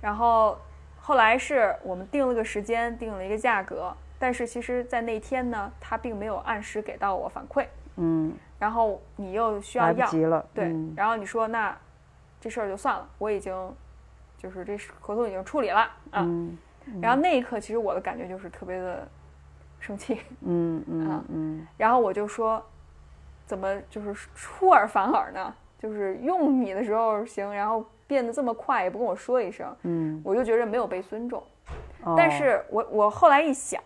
[0.00, 0.56] 然后
[0.98, 10.06] 后来是我们定了个时间，定了一个价格，但是其实，在那天呢，他并没有按时给到我反馈，嗯，然后你又需要要。
[10.54, 11.76] 对，嗯然后你说那
[12.40, 13.54] 这事儿就算了，我已经
[14.38, 16.22] 就是这合同已经处理了啊。
[16.22, 16.56] 嗯
[17.02, 19.08] 然后那一刻，其实我的感觉就是特别的
[19.80, 22.64] 生气，嗯嗯啊嗯然后我就说，
[23.44, 25.52] 怎么就是出尔反尔呢？
[25.78, 31.42] 就是用你的时候行，然后变得这么快，也不跟我说一声，嗯，我就觉得没有被尊重。
[32.04, 33.82] 哦但是我我后来一想，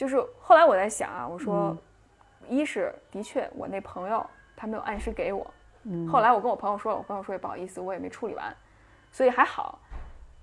[0.00, 1.76] 就是后来我在想啊，我说，
[2.48, 4.24] 一是的确我那朋友
[4.56, 5.46] 他没有按时给我，
[6.10, 8.56] 后来我跟我朋友说了，我朋友说也不好意思，我也没处理完，
[9.12, 9.78] 所以还好。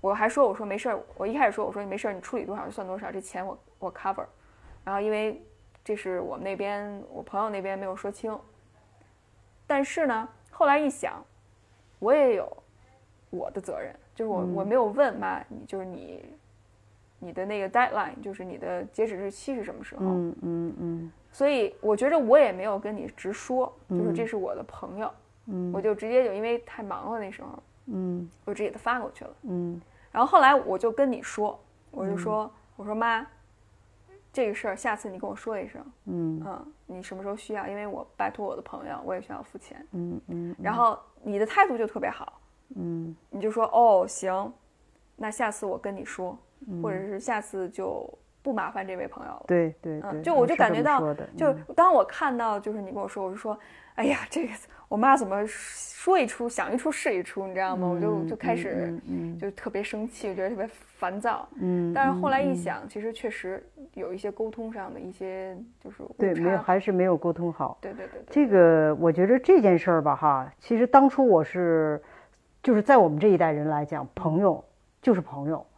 [0.00, 4.24] 我还说我说没事儿，我一开始说我说你没事儿，你处理多少就算多少，这钱我我 cover。
[4.84, 5.44] 然后因为
[5.82, 8.38] 这是我们那边我朋友那边没有说清，
[9.66, 11.20] 但是呢，后来一想，
[11.98, 12.56] 我也有
[13.30, 16.24] 我的责任，就是我、我没有问妈，你就是你
[17.18, 20.04] 你的那个 deadline，就是你的截止日期是什么时候？
[20.04, 21.12] 嗯嗯嗯。
[21.30, 25.10] 所以我觉着我也没有跟你直说，就是这是我的朋友，
[25.46, 25.72] 嗯。
[25.72, 28.28] 我就直接就因为太忙了那时候，嗯。
[28.44, 29.30] 我直接给他发过去了。
[29.42, 29.80] 嗯。
[30.10, 31.58] 然后后来我就跟你说，
[31.90, 33.26] 我就说，我说妈，
[34.32, 36.42] 这个事儿下次你跟我说一声，嗯。
[36.46, 37.66] 嗯，你什么时候需要？
[37.66, 39.86] 因为我拜托我的朋友，我也需要付钱。
[39.92, 40.56] 嗯嗯。
[40.58, 42.40] 然后你的态度就特别好，
[42.76, 43.14] 嗯。
[43.28, 44.52] 你就说哦行，
[45.16, 46.36] 那下次我跟你说，
[46.82, 48.08] 或者是下次就
[48.42, 49.44] 不麻烦这位朋友了。
[49.46, 53.58] 对对对，嗯，就我就感觉到，就嗯当我看到就是你跟我说，我就说，
[53.94, 54.52] 哎呀，这个
[54.88, 57.88] 我妈怎么说一出想一出是一出，你知道吗？
[57.88, 60.66] 我就就开始嗯就特别生气，觉得特别
[60.96, 61.46] 烦躁。
[61.56, 63.62] 嗯，但是后来一嗯想，其实确实
[63.94, 66.58] 有一些沟通上的一些就是误对没有。
[66.58, 67.76] 还是没有沟通好。
[67.82, 72.00] 对对对对，这个我觉得这件事儿吧，哈，其实当初我是，
[72.62, 74.64] 就是在我们这一代人来讲，朋友
[75.02, 75.77] 就是朋友，对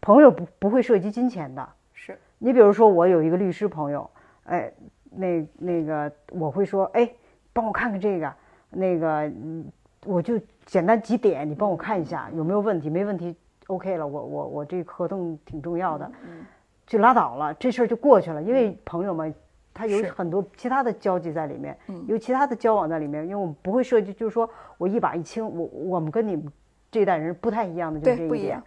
[0.00, 1.68] 朋友不不会涉及金钱的。
[1.92, 2.18] 是。
[2.38, 4.08] 你比如说，我有一个律师朋友，
[4.44, 4.72] 哎，
[5.10, 7.10] 那那个我会说，哎，
[7.52, 8.32] 帮我看看这个，
[8.70, 9.64] 那个，嗯，
[10.06, 13.36] 我就简单几点，你帮我看一下有没有问题，没问题
[13.66, 16.44] ，OK 了，我我我这合同挺重要的，嗯
[16.86, 19.32] 就拉倒了，这事儿就过去了，因为朋友嘛。
[19.72, 22.04] 他有很多其他的交际在里面，嗯。
[22.08, 26.52] 有其他的交往在里面，因为我们不会涉及，就是说我一把一清，我我们跟你们
[26.90, 28.60] 这一代人不太一样的，就是这一点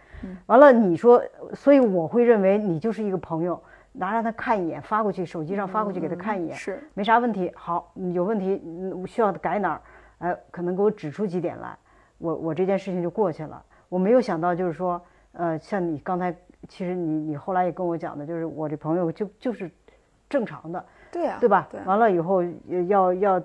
[0.46, 3.60] 完了，你说，所以我会认为你就是一个朋友，
[3.92, 7.52] 拿让他看一眼，发过去，手机上发过去给他看一眼，是没啥问题。
[7.54, 9.80] 好，嗯有问题，嗯，需要改哪儿？
[10.18, 11.76] 哎，可能给我指出几点来，
[12.18, 13.62] 我我这件事情就过去了。
[13.88, 15.00] 我没有想到，就是说，
[15.32, 16.34] 呃，像你刚才，
[16.68, 19.70] 其实你你后来也跟我讲的，就是我这朋友就就是
[20.28, 21.68] 正常的，对啊，对吧？
[21.70, 23.42] 对完了以后呃要要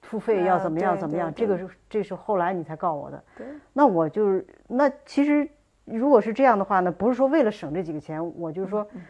[0.00, 3.22] 付费，要呃怎么样怎么样，这个是这是后来你才告我的。
[3.36, 5.48] 对那我就是那其实
[5.84, 9.02] 如果是这样的话呢，不是说为了省这几个钱，我就是说，嗯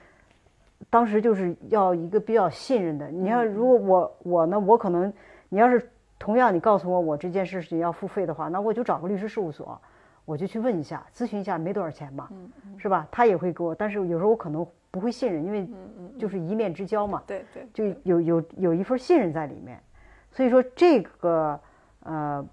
[0.90, 3.08] 当时就是要一个比较信任的。
[3.08, 5.10] 你嗯要如果我我呢，我可能
[5.48, 9.80] 你要是同样你告诉我我这件事情要付费的话，那我就找个律师事务所，
[10.24, 13.06] 我就去问一下，咨询一下，没多少钱嘛，嗯是吧？
[13.12, 17.22] 他也会给我，但是有时候我可能不会信任，因为嗯就是一面之交嘛。
[17.26, 19.80] 对对就有有有一份信任在里面，
[20.32, 21.58] 所以说这个
[22.00, 22.44] 呃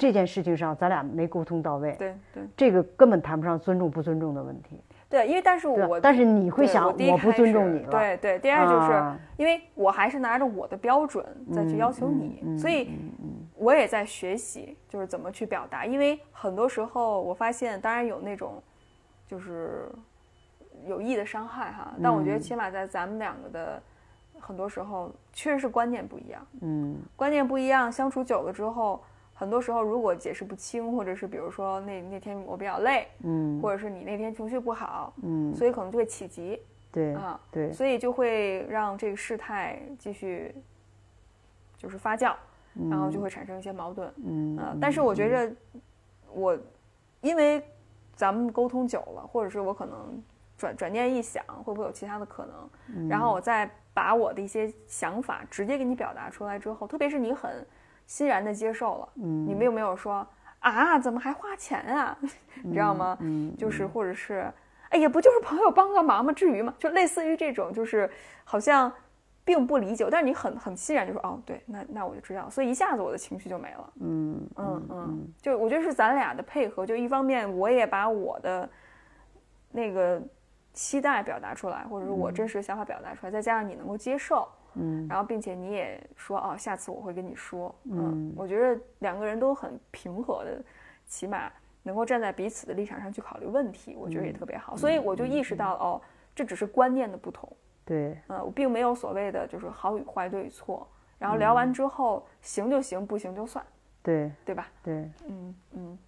[0.00, 12.90] 这件事情上咱俩没沟通到位，对对这个根本谈不上尊重不尊重的问题，对，因为但是我但是你会想我第一开我不尊重你了，对对，第二就是、啊因为我还是拿着我的标准再去要求你，所以
[13.56, 15.84] 我也在学习，就是怎么去表达。
[15.84, 18.62] 因为很多时候我发现，当然有那种
[19.26, 19.86] 就是
[20.86, 23.82] 有意的伤害哈，但我觉得嗯起码在咱们两个的
[24.38, 29.02] 很多时候确实是观念不一样，嗯观念不一样，相处久了之后。
[29.40, 36.60] 很多时候，如果解释不清，或者是比如说那那天我比较累，嗯或者是你那天情绪不好，嗯，所以可能就会起急，
[36.92, 40.54] 对啊，对，所以就会让这个事态继续
[41.78, 42.34] 就是发酵，
[42.90, 44.12] 然后就会产生一些矛盾。
[44.22, 45.56] 嗯啊，但是我觉着
[46.30, 46.58] 我
[47.22, 47.64] 因为
[48.14, 50.22] 咱们沟通久了，或者是我可能
[50.58, 53.08] 转转念一想，会不会有其他的可能？
[53.08, 57.66] 然后我再把我的一些想法直接给你表达出来之后，特别是你很
[58.10, 60.26] 欣然的接受了，嗯你们有没有说
[60.58, 62.18] 啊，怎么还花钱啊？
[62.64, 63.16] 你知道吗？
[63.20, 64.52] 嗯就是或者是，
[64.88, 66.32] 哎呀，不就是朋友帮个忙吗？
[66.32, 66.74] 至于吗？
[66.76, 68.10] 就类似于这种，就是
[68.42, 68.92] 好像
[69.44, 73.92] 并不理解，但是你很很欣然就说，哦，对，那那我就知道，所以一下子我的情绪就没了。
[74.00, 78.68] 嗯嗯嗯，就我觉得是咱俩的配合，就一方面我也把我的
[79.70, 80.20] 那个
[80.72, 85.06] 期待表达出来，或者是我真实的想法表达出来，再加上你能够接受，嗯。
[85.08, 88.32] 然后并且你也说哦，下次我会跟你说，嗯。
[88.36, 90.62] 我觉得两个人都很平和的，
[91.06, 91.50] 起码
[91.82, 96.00] 能够站在彼此的立场上去考虑问题，我觉得也特别好，所以我就意识到哦，
[96.34, 97.50] 这只是观念的不同，
[97.84, 98.18] 对。
[98.28, 100.86] 呃，我并没有所谓的就是好与坏、对与错，
[101.18, 103.64] 然后聊完之后行就行，不行就算，
[104.02, 104.30] 对。
[104.44, 104.68] 对吧？
[104.82, 105.98] 对，嗯嗯，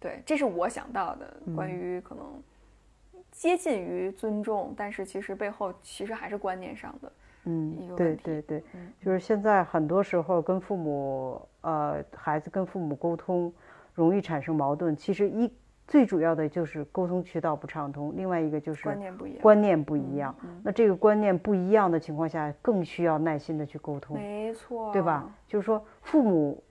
[0.00, 2.42] 对，这是我想到的关于可能
[3.30, 7.12] 接近于尊重，但是其实背后其实还是观念上的。
[7.50, 8.62] 嗯，对对对，
[9.00, 13.50] 就是现在很多时候跟父母，呃，孩子跟父母沟通
[13.94, 14.94] 容易产生矛盾。
[14.94, 15.50] 其实一
[15.86, 19.40] 最主要的就是沟通渠道不畅通，另外一个就是观念不一样。
[19.40, 24.14] 观念不一样，那这个观念不一样的情况下，更需要耐心的去沟通。
[24.14, 25.34] 没错，对吧？
[25.46, 26.62] 就是说父母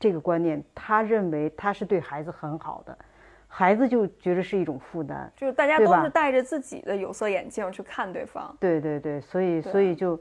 [0.00, 2.98] 这个观念，他认为他是对孩子很好的。
[3.50, 8.54] 孩子就觉得是一种负担，就是大家都是戴着自己的有色眼镜去看对方。
[8.60, 10.20] 对对对，所以所以就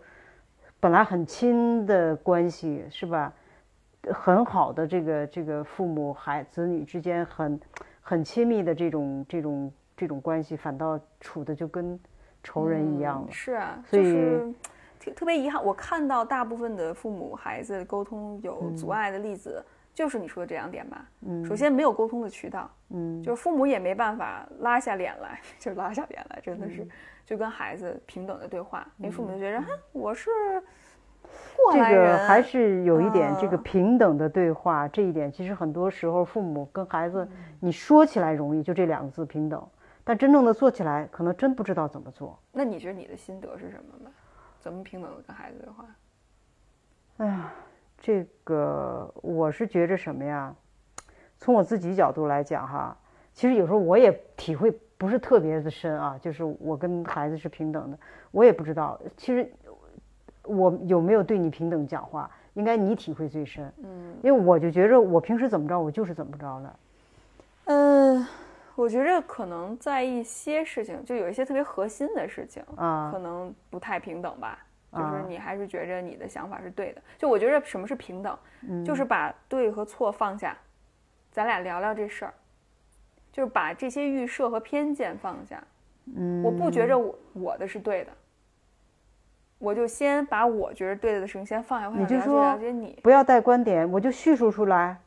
[0.79, 3.31] 本来很亲的关系是吧？
[4.13, 7.59] 很好的这个这个父母孩子女之间很
[8.01, 11.99] 很亲密的这种这种这种关系，反倒处的就跟
[12.41, 13.27] 仇人一样了。
[13.29, 14.55] 是啊，所以
[14.97, 19.63] 特特别遗憾，我看到大部分的父母孩子沟通有阻碍的例子。
[19.97, 21.09] 就是你说的这两点吧。
[21.21, 26.87] 嗯，首先没有沟通的渠道，嗯，就是父母也没办法拉下脸来，就拉下脸来，真的是
[27.25, 28.87] 就跟孩子平等的对话。
[28.97, 30.29] 因为父母就觉得，我是
[31.55, 32.05] 过来人。
[32.05, 37.27] 这个还是有一点这个平等的对话，这一点其实很多时候父母跟孩子，
[37.59, 39.67] 你说起来容易，就这两个字平等，
[40.03, 42.37] 但真正的做起来，可能真不知道怎么做。
[42.51, 44.11] 那你觉得你的心得是什么呢？
[44.59, 45.85] 怎么平等的跟孩子对话？
[47.17, 47.51] 哎呀。
[47.99, 50.53] 这个我是觉着什么呀？
[51.39, 52.97] 从我自己角度来讲哈，
[53.33, 56.17] 其实有时候我也体会不是特别的深啊。
[56.19, 57.97] 就是我跟孩子是平等的，
[58.31, 59.51] 我也不知道，其实
[60.43, 63.71] 我有没有对你平等讲话，应该你体会最深。
[63.83, 66.75] 嗯，因为我就觉着我平时怎么着，我就是怎么着的。
[67.65, 68.25] 嗯，
[68.75, 74.57] 我觉着可能在一些事情，就有一些特别核心的事情啊，可能不太平等吧。
[74.97, 78.37] 就是你还是觉着你的想法是对的，就我觉着什么是平等，
[78.83, 80.57] 就是把对和错放下，
[81.31, 82.33] 咱俩聊聊这事儿，
[83.31, 85.63] 就是把这些预设和偏见放下。
[86.15, 88.11] 嗯，我不觉着我我的是对的，
[89.59, 94.97] 我就先把我觉得对的事情先放下，我想了解了解你，不要带观点，我就叙述出来，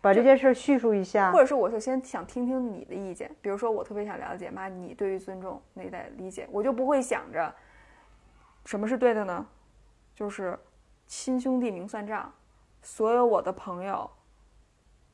[0.00, 7.52] 把这件事叙述一下，或者是我就先想听听你的意见，比如说我特别想了解妈你对于尊重那一代理解，我就不会想着。
[8.64, 9.46] 什么是对的呢？
[10.14, 10.58] 就是
[11.06, 12.32] 亲兄弟明算账，
[12.82, 14.08] 所有我的朋友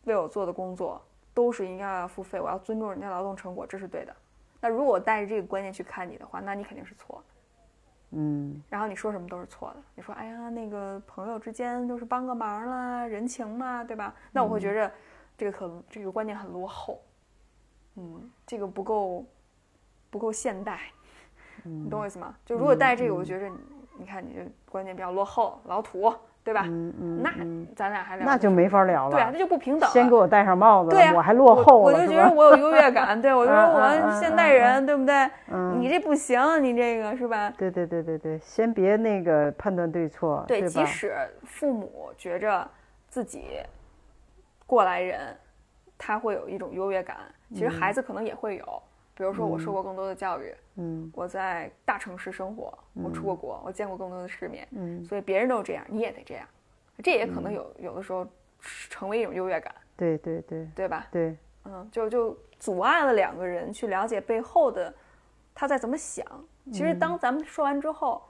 [0.04, 1.00] 为我做的工作
[1.32, 4.14] 都是应该要付费，我要尊重人家劳动成果，这是对的。
[4.60, 8.18] 那如果我带着这个观念去看你的话，那你肯定是错的。
[8.18, 8.62] 嗯。
[8.68, 9.76] 然后你说什么都是错的。
[9.94, 14.14] 你说，哎呀，那个朋友之间都是帮个忙啦，人情嘛，对吧？
[14.32, 14.92] 那我会觉着
[15.36, 17.00] 这个很这个观念很落后。
[17.94, 19.24] 嗯，这个不够
[20.10, 20.90] 不够现代。
[21.66, 22.34] 你懂我意思吗？
[22.44, 23.56] 就如果戴这个，我觉着你，
[23.98, 26.12] 你看你这观念比较落后，老土，
[26.44, 26.62] 对吧？
[26.66, 27.22] 嗯嗯。
[27.22, 27.30] 那
[27.74, 29.10] 咱俩还聊，那就没法聊了。
[29.10, 29.88] 对啊，那就不平等。
[29.90, 30.90] 先给我戴上帽子。
[30.90, 33.18] 对我还落后我就觉得我有优越感。
[33.22, 35.28] 对，我觉得我们现代人，对不对？
[35.50, 35.80] 嗯。
[35.80, 37.52] 你这不行，你这个是吧？
[37.56, 40.44] 对对对对对，先别那个判断对错。
[40.46, 42.68] 对，即使父母觉着
[43.08, 43.60] 自己
[44.66, 45.36] 过来人，
[45.96, 47.16] 他会有一种优越感，
[47.54, 48.82] 其实孩子可能也会有。
[49.16, 56.46] 比如说，我受过更多的教育，嗯，我在大城市生活，我出过国，我见过更多的世面，嗯，所以别人都这样，你也得这样，
[57.02, 58.26] 这也可能有有的时候
[58.60, 61.06] 成为一种优越感，对对对，对吧？
[61.10, 64.92] 对，嗯，就就阻碍了两个人去了解背后的
[65.54, 66.26] 他在怎么想。
[66.70, 68.22] 其实当咱们说完之后，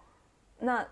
[0.57, 0.87] 那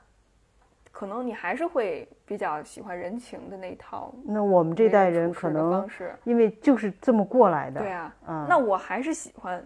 [0.91, 4.13] 可能你还是会比较喜欢人情的那一套。
[4.25, 5.89] 那我们这代人可能
[6.25, 8.13] 因为就是这么过来的，对啊，
[8.49, 9.65] 那我还是喜欢。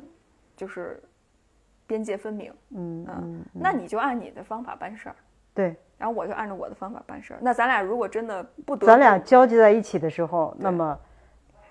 [0.58, 1.00] 就是
[1.86, 5.14] 边界分明，嗯嗯，那你就按你的方法办事儿，
[5.54, 7.38] 对，然后我就按照我的方法办事儿。
[7.40, 10.98] 那咱俩如果真的不得，咱俩交集在一起的时候，那么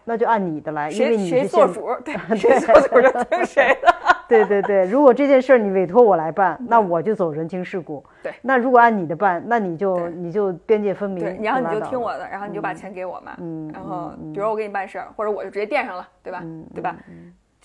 [0.05, 3.93] 那就按你的来，因为你谁做主， 对，谁做主就听谁的。
[4.27, 8.03] 对对对，如果这件事儿你委托我来办，那我就走人情世故。
[8.23, 16.43] 对，那如果按你的办，那你就你就边界分明，然后你就听我的，然后你就把钱给我嘛，嗯，然后比如我给你办事儿，或者我就直接垫上了，对吧？
[16.73, 16.97] 对吧？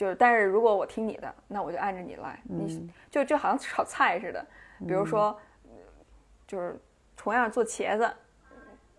[0.02, 2.36] 就是，但是如果我听你的，那我就按着你来。
[2.42, 4.44] 你就就好像炒菜似的，
[4.80, 5.38] 比如说，
[6.44, 6.76] 就是
[7.16, 8.12] 同样做茄子，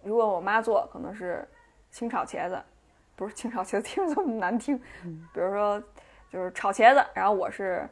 [0.02, 1.46] 如果我妈做可能是
[1.92, 2.58] 清炒茄子，
[3.18, 4.78] 不是清炒茄子听着这么难听。
[5.34, 5.84] 比如说，
[6.30, 7.86] 就是炒茄子，然后我是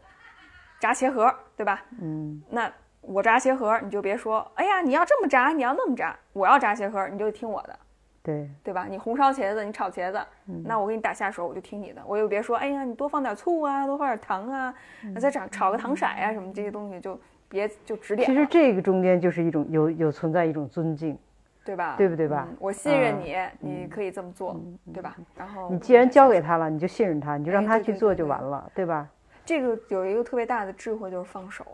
[0.80, 1.84] 炸茄盒，对吧？
[1.99, 2.41] 嗯。
[2.49, 7.78] 那我炸茄盒，你就别说，哎呀，你要这么炸，你要那么炸，我要炸茄盒，你就听我的。
[8.24, 8.86] 对对吧？
[8.89, 10.19] 你红烧茄子，你炒茄子，
[10.63, 12.01] 那我给你打下手，我就听你的。
[12.05, 14.74] 我又别说，哎呀，你多放点醋啊，多放点糖啊，
[15.19, 17.19] 再炒炒个糖色呀，什么这些东西就
[17.49, 18.28] 别就指点。
[18.28, 21.17] 其实这个中间就是一种有有存在一种尊敬，
[21.65, 21.95] 对吧？
[21.97, 22.47] 对不对吧？
[22.59, 24.59] 我信任你，你可以这么做，
[24.93, 25.15] 对吧？
[25.36, 29.07] 然后你既然交给他了，你就信任他，你就让他去做就完了，对吧？
[29.43, 31.65] 这个有一个特别大的智慧就是放手，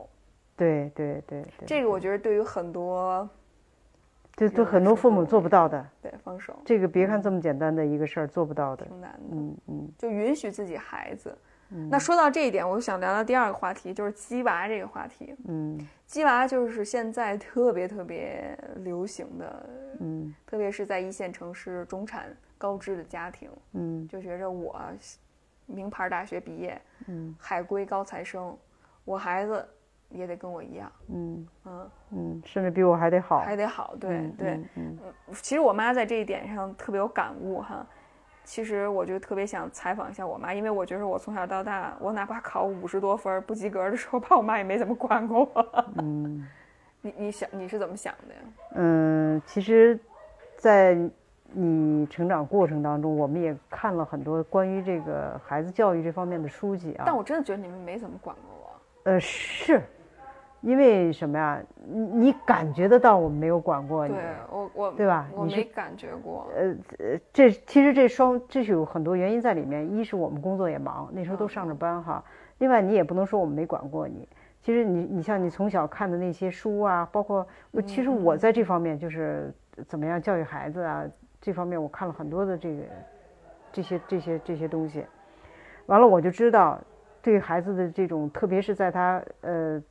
[0.56, 3.30] 对对对对，这个我觉得对于很多
[4.38, 5.86] 这都很多父母做不到的。
[6.02, 8.86] 对放手这个别看这么简单的一个事儿，做不到的。
[8.86, 11.36] 挺难的，嗯嗯就允许自己孩子。
[11.70, 15.36] 嗯那说到这一点，我想聊聊第二个话题，就是鸡娃这个话题。
[15.48, 19.70] 嗯鸡娃就是现在特别特别流行的，
[20.00, 24.80] 嗯特别是在一线城市中产高知的家庭，嗯就觉着我
[25.66, 28.56] 名牌大学毕业，嗯海归高材生，
[29.04, 29.68] 我孩子
[30.10, 33.40] 也得跟我一样，嗯嗯，嗯，甚至比我还得好。
[33.40, 34.50] 还得好，对嗯对。
[34.52, 37.86] 嗯嗯其实我妈在这一点上特别有感悟哈。
[38.44, 45.86] 其实我就特别想采访一下我妈，因为我觉得我从小到大，我哪怕考五十多分不及格的时候，爸我妈也没怎么管过我。
[45.98, 46.48] 嗯
[47.02, 48.40] 你你想你是怎么想的呀？
[48.76, 50.00] 嗯，其实，
[50.56, 50.98] 在
[51.52, 57.04] 你成长过程当中，我们也看了很多关于这个孩子教育这方面的书籍啊。
[57.06, 59.12] 但我真的觉得你们没怎么管过我。
[59.12, 59.82] 呃，是，
[60.62, 61.62] 因为什么呀？
[61.86, 64.14] 你你感觉得到我们没有管过你。
[64.14, 66.48] 对我我对吧我没感觉过。
[66.56, 69.90] 呃呃，这其实这双这是有很多原因在里面。
[69.96, 72.24] 一是我们工作也忙，那时候都上着班哈。
[72.58, 74.28] 另外你也不能说我们没管过你。
[74.62, 79.54] 其实你你像你从小看的那些书啊，包括我其实我在这方面就是
[79.88, 81.06] 怎么样教育孩子啊，
[81.40, 82.84] 这方面我看了很多的这个
[83.72, 85.06] 这些这些这些东西。
[85.86, 86.78] 完了我就知道，
[87.22, 89.82] 对孩子的这种，特别是在他呃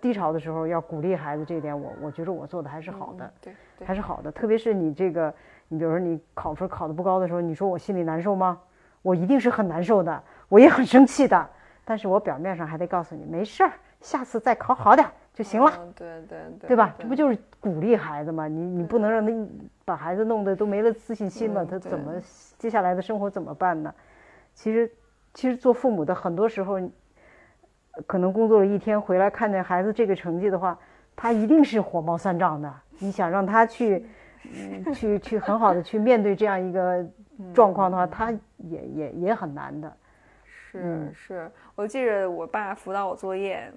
[0.00, 3.24] 低潮的时候，要鼓励孩子这一点，我我觉得我做的还是好的。
[3.24, 4.30] 嗯对对还是好的。
[4.32, 5.32] 特别是你这个，
[5.68, 8.60] 你比如说你考分考的不高的时候，你说我心里难受吗？
[9.02, 11.48] 我一定是很难受的，我也很生气的。
[11.84, 16.94] 但是我表面上还得告诉你，没事儿，下次再考好点就行了，嗯对对对，对吧？
[16.98, 18.46] 这不就是鼓励孩子吗？
[18.46, 19.32] 你你不能让他
[19.84, 22.12] 把孩子弄得都没了自信心了，嗯他怎么
[22.58, 23.92] 接下来的生活怎么办呢？
[24.52, 24.92] 其实，
[25.32, 26.78] 其实做父母的很多时候，
[28.06, 30.78] 可能工作了一天回来看见孩子这个成绩的话，
[31.16, 32.72] 他一定是火冒三丈的。
[32.98, 34.06] 你想让他去，
[34.44, 37.04] 嗯，去去很好的去面对这样一个
[37.54, 39.92] 状况的话，他也也也很难的。
[40.44, 43.72] 是嗯是，我记着我爸辅导我作业，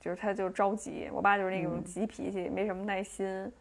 [0.00, 3.52] 就是他就着急，我爸就是那嗯种急脾气，没什么耐心，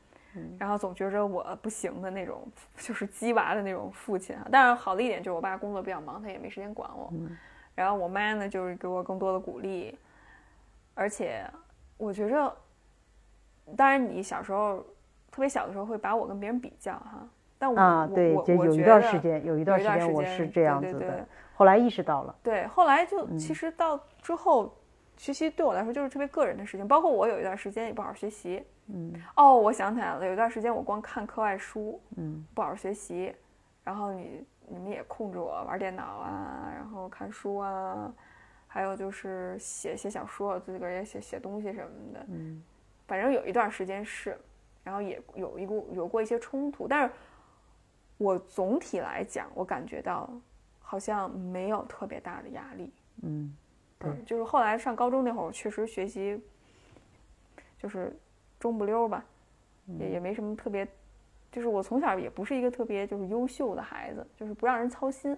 [0.57, 2.47] 然后总觉着我不行的那种，
[2.77, 4.47] 就是鸡娃的那种父亲啊。
[4.49, 7.09] 但是好的一点就是我爸工作比较忙，他也没时间管我。
[7.13, 7.35] 嗯
[7.79, 9.97] 然后我妈呢，就是给我更多的鼓励，
[10.95, 11.49] 而且
[11.95, 12.53] 我觉着，
[13.77, 14.79] 当然你小时候
[15.31, 17.25] 特别小的时候会把我跟别人比较哈，
[17.57, 22.35] 但我啊，我对，我就有一段时间，有一段时时间我是这样对对对子的，后来意识到了。
[22.43, 24.75] 对，后来就嗯其实到之后，
[25.15, 28.61] 学习对我来说就是特别个人的事情，包括我有一段时间也不好好学习。
[28.87, 33.33] 嗯哦，我想起来了，有一段时间我光看课外书，嗯不好好学习，
[33.85, 38.13] 然后你你们也控制我玩电脑啊，然后看书啊，
[38.67, 42.25] 还有就是写写小说，自个儿也写写东西什么的。
[42.29, 42.63] 嗯
[43.07, 44.39] 反正有一段时间是，
[44.83, 47.13] 然后也有一股有过一些冲突，但是
[48.17, 50.29] 我总体来讲，我感觉到
[50.79, 52.93] 好像没有特别大的压力。
[53.23, 53.55] 嗯
[53.97, 56.39] 对嗯，就是后来上高中那会儿，我确实学习
[57.79, 58.15] 就是
[58.59, 59.25] 中不溜儿吧，
[59.97, 60.87] 也也没什么特别，
[61.51, 65.35] 就是我从小也不是一个特别就是优秀的孩子，就是不让人操心，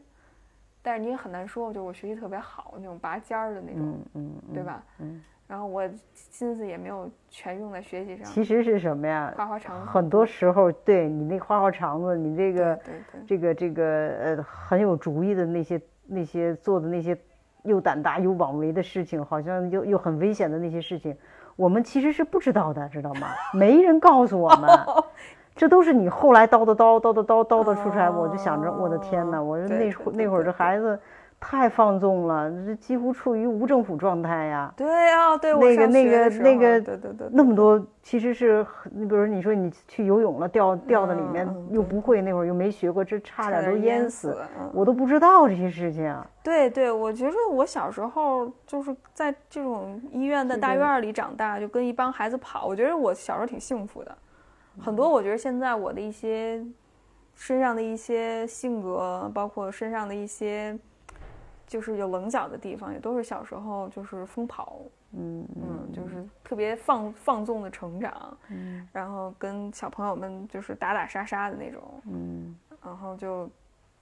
[0.81, 4.83] 但是你也很难说，就是我学习特别好那种拔尖儿的那种，嗯嗯，对吧？
[4.99, 9.33] 嗯，然后我心思也没有全用在学习上，其实是什么呀？
[9.35, 12.79] 花花肠子很多时候，对你那花花肠子，你这个
[13.27, 17.17] 这个这个呃很有主意的那些那些做的那些
[17.63, 21.15] 又胆大又妄为的事情，好像又又很危险的那些事情，
[21.55, 23.27] 我们其实是不知道的，知道吗？
[23.53, 24.69] 没人告诉我们，
[25.55, 28.09] 这都是你后来叨叨叨叨叨叨叨叨出来。
[28.09, 29.41] 我就想着，我的天哪！
[29.41, 30.99] 我说那那会儿这孩子
[31.39, 34.71] 太放纵了，这几乎处于无政府状态呀。
[34.77, 46.15] 对啊，对我那个那个那个对对对，那么多其实是，你比如你说你去游泳了，掉掉到里面嗯又不会，那会儿又没学过，这差点都淹淹死，嗯我都不知道这些事情。
[46.43, 52.67] 对对，我觉着我小时候就是在这种医院的大院里长大，就跟一帮孩子跑。
[52.67, 54.15] 我觉得我小时候挺幸福的，
[54.79, 56.63] 很多我觉得现在我的一些
[57.35, 60.77] 身上的一些性格，包括身上的一些
[61.67, 64.79] 就是有棱角的地方，也都是小时候就是疯跑，
[65.13, 73.49] 嗯嗯，就是特别放放纵的成长，嗯然后跟小朋友们就是打打杀杀的那种，嗯，然后就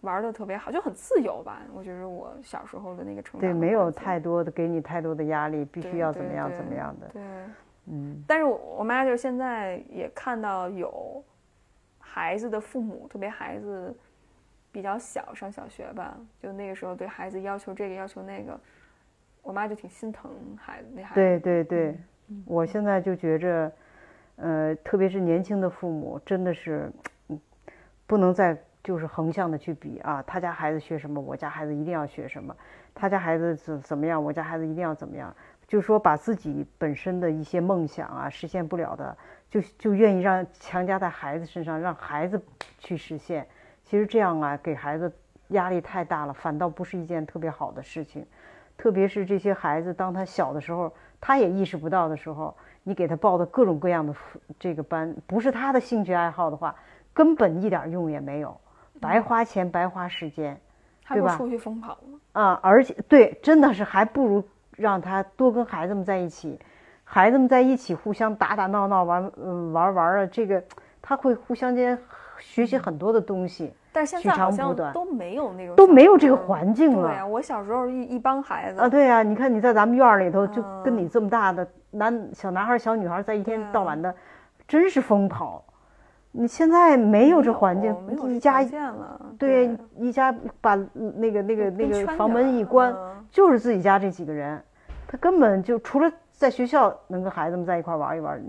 [0.01, 1.61] 玩的特别好，就很自由吧。
[1.73, 7.07] 我觉得我小时候的那个成长对，没有太多的给你太多的压力，必须要怎么样怎么样的。
[7.09, 7.21] 对，
[7.87, 11.23] 嗯但是我我妈就是现在也看到有
[11.97, 13.91] 孩子的父母，特别孩子
[14.71, 18.59] 比较小，上小学吧，就那个时候对孩子要求这个要求那个，
[19.41, 21.15] 我妈就挺心疼孩子那孩子。
[21.15, 21.99] 对对对，
[22.45, 23.71] 我现在就觉着，
[24.35, 26.91] 呃，特别是年轻的父母，真的是，
[27.29, 27.41] 嗯，
[28.05, 32.55] 不能再就是横向的去比啊，他家孩子学什么，我家孩子一定要学什么，
[32.93, 35.35] 他家孩子怎怎么样，我家孩子一定要怎么样，
[35.69, 39.15] 就是说把自己本身的一些梦想啊实现不了的，
[39.51, 42.41] 就就愿意让强加在孩子身上，让孩子
[42.79, 43.47] 去实现。
[43.85, 45.13] 其实这样啊，给孩子
[45.49, 48.25] 压力太大了，反倒不是一件特别好的事情。
[48.77, 50.91] 特别是这些孩子，当他小的时候，
[51.21, 54.15] 他也意识不到的时候，你给他报的各种各样的
[54.57, 56.73] 这个班，不是他的兴趣爱好的话，
[57.13, 58.59] 根本一点用也没有，
[58.99, 60.59] 白花钱白花时间，
[61.09, 61.37] 对吧？
[61.37, 62.19] 出去疯跑吗？
[62.31, 64.43] 啊，而且对，真的是还不如
[64.79, 66.57] 让他多跟孩子们在一起，
[67.03, 70.63] 孩子们在一起互相打打闹闹玩，嗯，玩玩啊，这个
[71.01, 71.97] 他会互相间
[72.39, 73.73] 学习很多的东西。
[73.91, 77.09] 但是现在好像都没有那种都没有这个环境了。
[77.09, 78.79] 对呀，我小时候一一帮孩子。
[78.79, 84.15] 啊，对呀，你看你在咱们院里头，就跟你这么大的男小男孩、小女孩在一天到晚的，
[84.67, 85.63] 真是疯跑。
[86.31, 87.93] 你现在没有这环境，
[88.29, 88.63] 一家
[89.37, 89.75] 对。
[89.97, 92.95] 一家把那个那个那个房门一关，
[93.31, 94.61] 就是自己家这几个人，
[95.11, 98.39] 他根本就除了在学校能跟孩子们在一块玩一玩，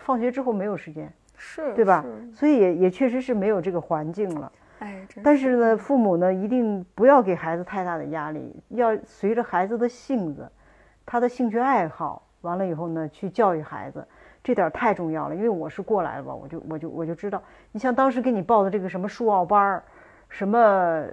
[0.00, 2.04] 放学之后没有时间，是，对吧？
[2.34, 4.50] 所以也也确实是没有这个环境了。
[4.80, 10.50] 哎，但是呢，父母呢一定不要给孩子太大的压力，要随着孩子的性子，
[11.06, 14.04] 他的兴趣爱好，完了以后呢去教育孩子，
[14.42, 15.36] 这点太重要了。
[15.36, 17.40] 因为我是过来了吧，我就我就我就知道，
[17.70, 19.84] 你像当时给你报的这个什么数奥班儿，
[20.30, 20.58] 什么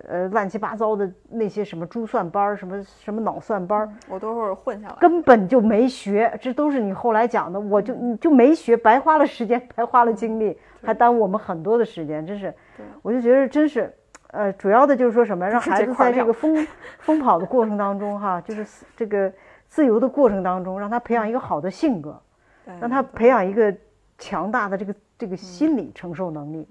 [0.08, 12.54] 呃乱七八糟的那些什么珠算班儿，什么什么脑算班儿，我都是混下来，根本就没学，这都是你后来讲的，我就你就没学，白花了时间， 白花了精力，还耽误我们很多的时间，真是。
[13.02, 13.92] 我就觉得真是，
[14.28, 16.66] 呃，主要的就是说什么，让 孩子在这个疯
[17.00, 19.34] 疯跑的过程当中，哈，就是这个
[19.68, 22.22] 自由的过程当中，让他培养一个好的性格，
[22.80, 23.76] 让他培养一个
[24.20, 26.68] 强大的这个这个心理承受能力，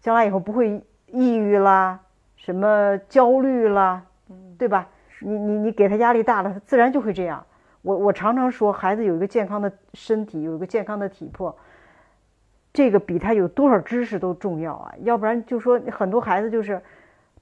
[0.00, 2.00] 将来以后不会抑郁啦，
[2.36, 4.04] 什么焦虑啦，
[4.58, 4.88] 对吧？
[5.20, 7.44] 你你你给他压力大了，他自然就会这样。
[7.82, 11.56] 我我常常说，孩子有一个健康的身体，有一个健康的体魄。
[12.72, 14.92] 这个比他有多少知识都重要啊！
[14.98, 16.78] 要不然就说很多孩子就是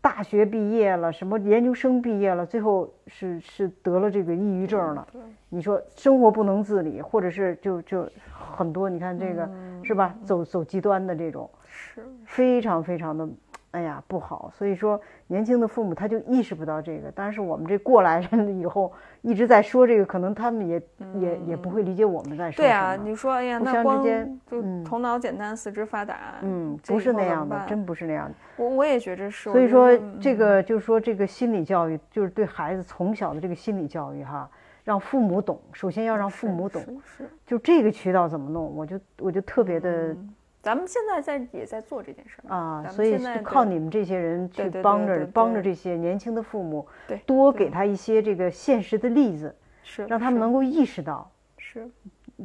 [0.01, 5.05] 大学毕业了，什么研究生毕业了，最后是是得了这个抑郁症了。
[5.49, 9.51] 你说生活不能自理，或者是就就很多，你看这个
[9.83, 10.15] 是吧？
[10.23, 13.29] 走走极端的这种，是非常非常的。
[13.75, 20.81] 哎呀，不好，所以说年轻的父母他就意识不到这个，但是我们这过来人以后一直在说这个，可能他们也
[21.15, 22.69] 也也不会理解我们在说什么。
[22.69, 28.35] 对啊，你说哎呀，那光就嗯，头脑简单，四肢发达，嗯，不是那样的，真不是那样的。
[28.57, 29.51] 我我也觉着是。
[29.51, 34.49] 所以说这个就是说这个心理教育，就是对孩子从小的这个心理教育哈，
[34.85, 40.17] 让父母懂，首先要让父母懂，是就这个渠道怎么弄，我就我就特别的。
[40.65, 51.87] 咱们现在在也在做这件事儿啊，所以靠你们这些人去帮着帮着这些年轻的父母，对多给他一些这个现实的例子，是让他们能够意识到，是。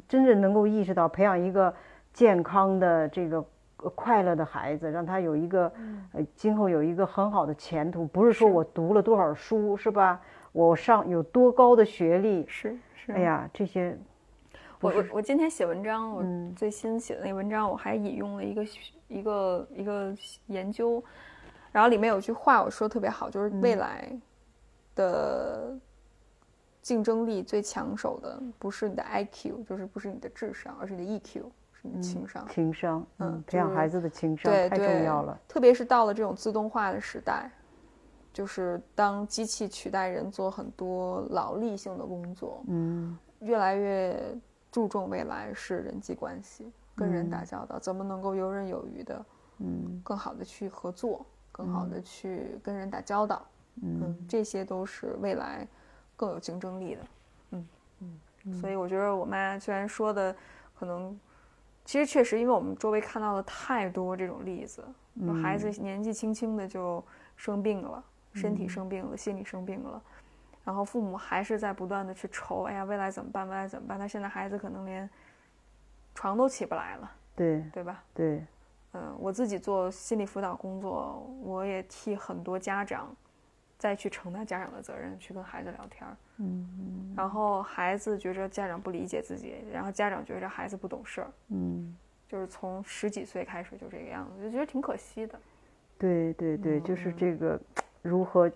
[0.06, 1.74] 真正能够意识到培养一个
[2.12, 3.42] 健康的这个
[3.96, 5.72] 快乐的孩子，让他有一个
[6.12, 10.20] 呃今后有一个很好的前途，不是说我读了多少书是吧？
[10.52, 13.98] 我上有多高的学历是是，哎呀这些。
[14.82, 16.24] 我我我今天写文章，我
[16.56, 18.66] 最新写的那文章，我还引用了一个
[19.08, 20.16] 一个一个
[20.48, 21.04] 研究，
[21.72, 24.10] 然后里面有句话我说特别好，就是未来
[24.96, 25.78] 的
[26.82, 31.34] 竞争力最抢手的不是你的 IQ，就是不是你的智商，而是你的 EQ，
[31.74, 32.48] 是你的情商。
[32.48, 35.38] 情商，嗯，培养孩子的情商太重要了。
[35.46, 37.52] 特别是到了这种自动化的时代，
[38.32, 44.18] 就是当机器取代人做很多劳力性的工作，嗯，越来越。
[44.72, 49.26] 注重未来是人际关系，跟人打交道，怎么能够游刃有余的，
[49.60, 53.46] 嗯，更好的去合作，更好的去跟人打交道，
[53.82, 55.68] 嗯，这些都是未来
[56.16, 57.02] 更有竞争力的，
[57.52, 57.68] 嗯
[58.44, 60.36] 嗯，所以我觉得我妈虽然说的
[60.78, 61.20] 可能，
[61.86, 64.84] 其实确实，因为我们周围看到了太多这种例子，
[65.42, 67.04] 孩子年纪轻轻的就
[67.36, 68.04] 生病了，
[68.34, 70.02] 身体生病了，心理生病了。
[70.70, 73.50] 然后父母还是在不断的去愁，哎呀，未来怎么办？
[73.50, 73.98] 未来怎么办？
[73.98, 75.10] 他现在孩子可能连
[76.14, 78.04] 床都起不来了，对对吧？
[78.14, 78.46] 对，
[78.94, 83.12] 嗯，我自己做心理辅导工作，我也替很多家长
[83.80, 91.98] 再去承担家长的责任，去跟孩子聊天儿，嗯，然后孩子觉着家长不理解自己，然后家长觉着孩子不懂事儿，嗯，
[92.28, 95.40] 就是从十几岁开始就这个样子，就觉得挺可惜的。
[95.98, 97.60] 对对对，就是这个
[98.04, 98.52] 如何。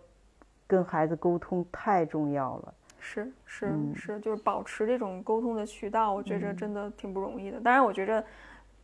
[0.74, 7.60] 跟孩子沟通太重要了，是是嗯是，就是保持这种沟通的渠道，我觉嗯着真的挺不容易的。
[7.60, 8.24] 当然，我觉着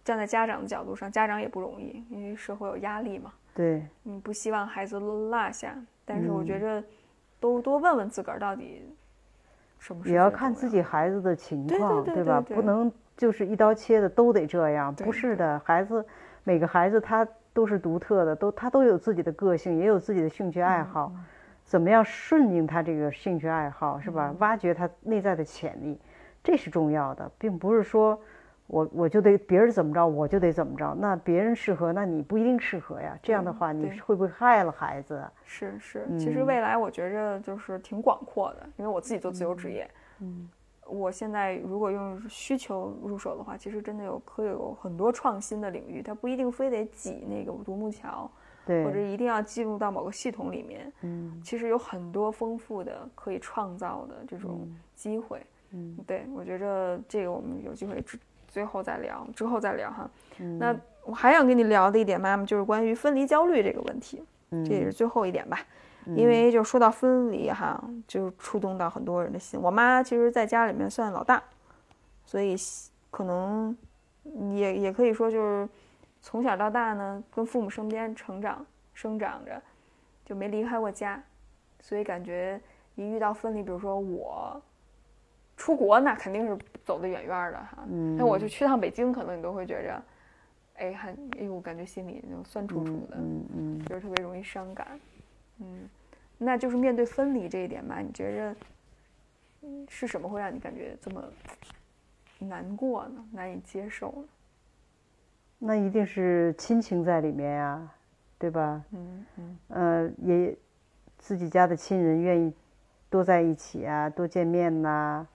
[0.03, 5.75] 站在家长的角度上，家长也不容易，因为社会有压力嘛，对，你不希望孩子落下。
[6.05, 6.83] 但是我觉嗯着
[7.39, 8.83] 多多问问自个儿到底
[9.79, 12.39] 什么是也要看自己孩子的情况，对对吧？
[12.39, 15.59] 不能就是一刀切的都得这样，不是的。
[15.65, 16.05] 孩子
[16.43, 21.11] 每个孩子他都是独特的，都他都有自己的个性，也有自己的兴趣嗯爱好。
[21.69, 24.33] 怎么样顺应他这个兴趣爱好，是吧？
[24.39, 25.99] 挖掘他内在的潜力，
[26.43, 28.19] 这是重要的，并不是说
[28.65, 33.15] 我我就得别人怎么着我就得怎么着，那别人适合，那你不一定适合呀。
[33.21, 35.23] 这样的话，你会不会害了孩子？
[35.45, 39.87] 是是，其实嗯未来我觉着就是挺广阔的，因为我自己做自由职业，
[40.21, 40.49] 嗯，
[40.87, 48.27] 我现在如果用需求入手的话，其实真的有可以有很多创新的领域，它不一定非得挤那个独木桥，
[48.85, 50.91] 或者，一定要进入到某个系统里面。
[51.01, 55.41] 嗯其实有很多丰富的可以创造的这种机会。
[55.71, 58.17] 嗯对我觉着这个我们有机会之
[58.47, 60.09] 最后再聊，之后再聊哈。
[60.39, 65.59] 嗯那我还想跟你聊的一点，妈妈就是关于分离焦虑这个问题，嗯这也是最后一点吧。
[66.15, 69.59] 因为就说到分离哈，就触动到很多人的心。
[69.61, 71.43] 我妈其实在家里面算老大，
[72.25, 72.55] 所以
[73.11, 73.77] 可能
[74.55, 75.69] 也也可以说就是
[76.29, 78.63] 从小到大呢，跟父母身边成长
[78.93, 79.59] 生长着，
[80.23, 81.19] 就没离开过家，
[81.81, 82.61] 所以感觉
[82.93, 84.61] 一遇到分离，比如说我
[85.57, 86.55] 出国，那肯定是
[86.85, 87.79] 走得远远的哈。
[87.89, 90.03] 嗯那我就去趟北京，可能你都会觉着，
[90.75, 91.09] 哎，还
[91.39, 93.17] 哎呦，感觉心里那种酸楚楚的。
[93.17, 94.99] 嗯嗯，就是特别容易伤感。
[95.57, 95.89] 嗯，
[96.37, 98.55] 那就是面对分离这一点吧，你觉着
[99.63, 101.23] 嗯是什么会让你感觉这么
[102.37, 103.25] 难过呢？
[103.31, 104.23] 难以接受呢？
[105.59, 107.91] 那一定是亲情在里面呀，
[108.37, 108.81] 对吧？
[108.91, 110.55] 嗯嗯呃，也
[111.17, 112.53] 自己家的亲人愿意
[113.09, 115.27] 多在一起啊，多见面呐、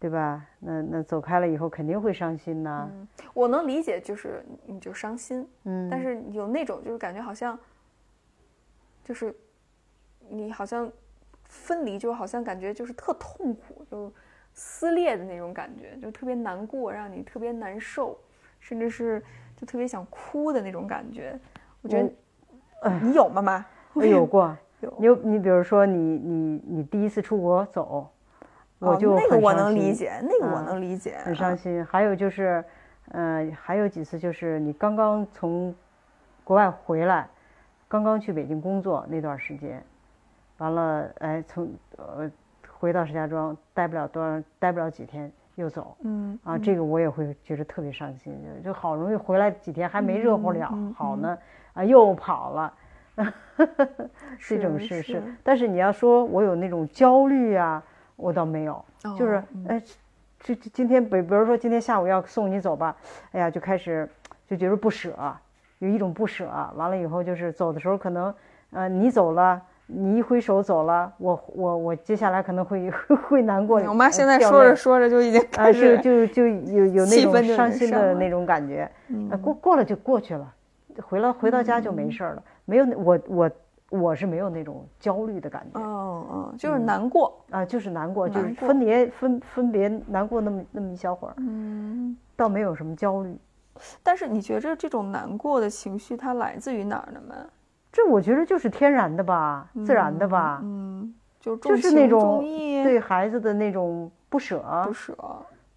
[0.00, 0.44] 对吧？
[0.58, 7.56] 那那走开了以后肯定会伤心呐、嗯，我能理解，就是你就伤心，嗯，但是有那种就是感觉好像，
[9.04, 9.32] 就是
[10.28, 10.90] 你好像
[11.44, 14.12] 分离，就好像感觉就是特痛苦，就
[14.52, 18.18] 撕裂的那种感觉，就特别难过，让你特别难受，
[18.60, 19.22] 甚至是
[19.56, 21.38] 就特别想哭的那种感觉。
[21.82, 22.12] 我觉得
[22.82, 23.42] 哎你有吗？
[23.42, 23.66] 妈？
[23.94, 24.56] 我有过。
[24.80, 28.08] 有你有你比如说你你你第一次出国走，
[28.78, 31.84] 我哦就那个我能理解，那个我啊能理解，很伤啊心。
[31.84, 32.64] 还有就是，
[33.10, 35.74] 呃，还有几次就是你刚刚从
[36.44, 37.28] 国外回来，
[37.88, 39.82] 刚刚去北京工作那段时间，
[40.58, 42.30] 完了，哎，从呃
[42.78, 45.96] 回到石家庄待不了多少，待不了几天又走。
[46.02, 48.32] 嗯啊，这个我也会觉得特别伤心，
[48.62, 51.36] 就就好容易回来几天还没热乎了好呢，
[51.72, 52.74] 啊又跑了，
[54.38, 55.22] 这种是事是是。
[55.42, 57.82] 但是你要说我有那种焦虑啊，
[58.16, 58.84] 我倒没有，
[59.16, 59.82] 就是哎，
[60.38, 62.96] 这这今天比比如说今天下午要送你走吧，
[63.32, 64.08] 哎呀就开始
[64.46, 65.14] 就觉得不舍，
[65.80, 66.46] 有一种不舍，
[66.76, 68.34] 完了以后就是走的时候可能，
[68.70, 69.60] 呃你走了。
[69.90, 72.90] 你一挥手走了，我我我接下来可能会
[73.28, 73.80] 会难过。
[73.80, 78.90] 我妈现在说着说着就已经啊，开就始，就就有有那种伤心的那种感觉，
[79.42, 80.54] 过过了就过去了，
[81.02, 83.50] 回了回到家就没事儿了，没有我我
[83.90, 85.80] 我是没有那种焦虑的感觉。
[86.58, 92.16] 就是难过，啊，就是难过，就是分别分分别难过那么那么一小会儿，嗯。
[92.36, 93.36] 倒没有什么焦虑。
[94.02, 97.34] 但是你觉着这种难过的情绪它来自于哪儿呢？
[97.88, 97.92] 妈？
[97.92, 102.40] 这我觉得就是天然的吧，自然的吧，嗯，就就是那种，
[102.84, 105.16] 对孩子的那种不舍，不舍，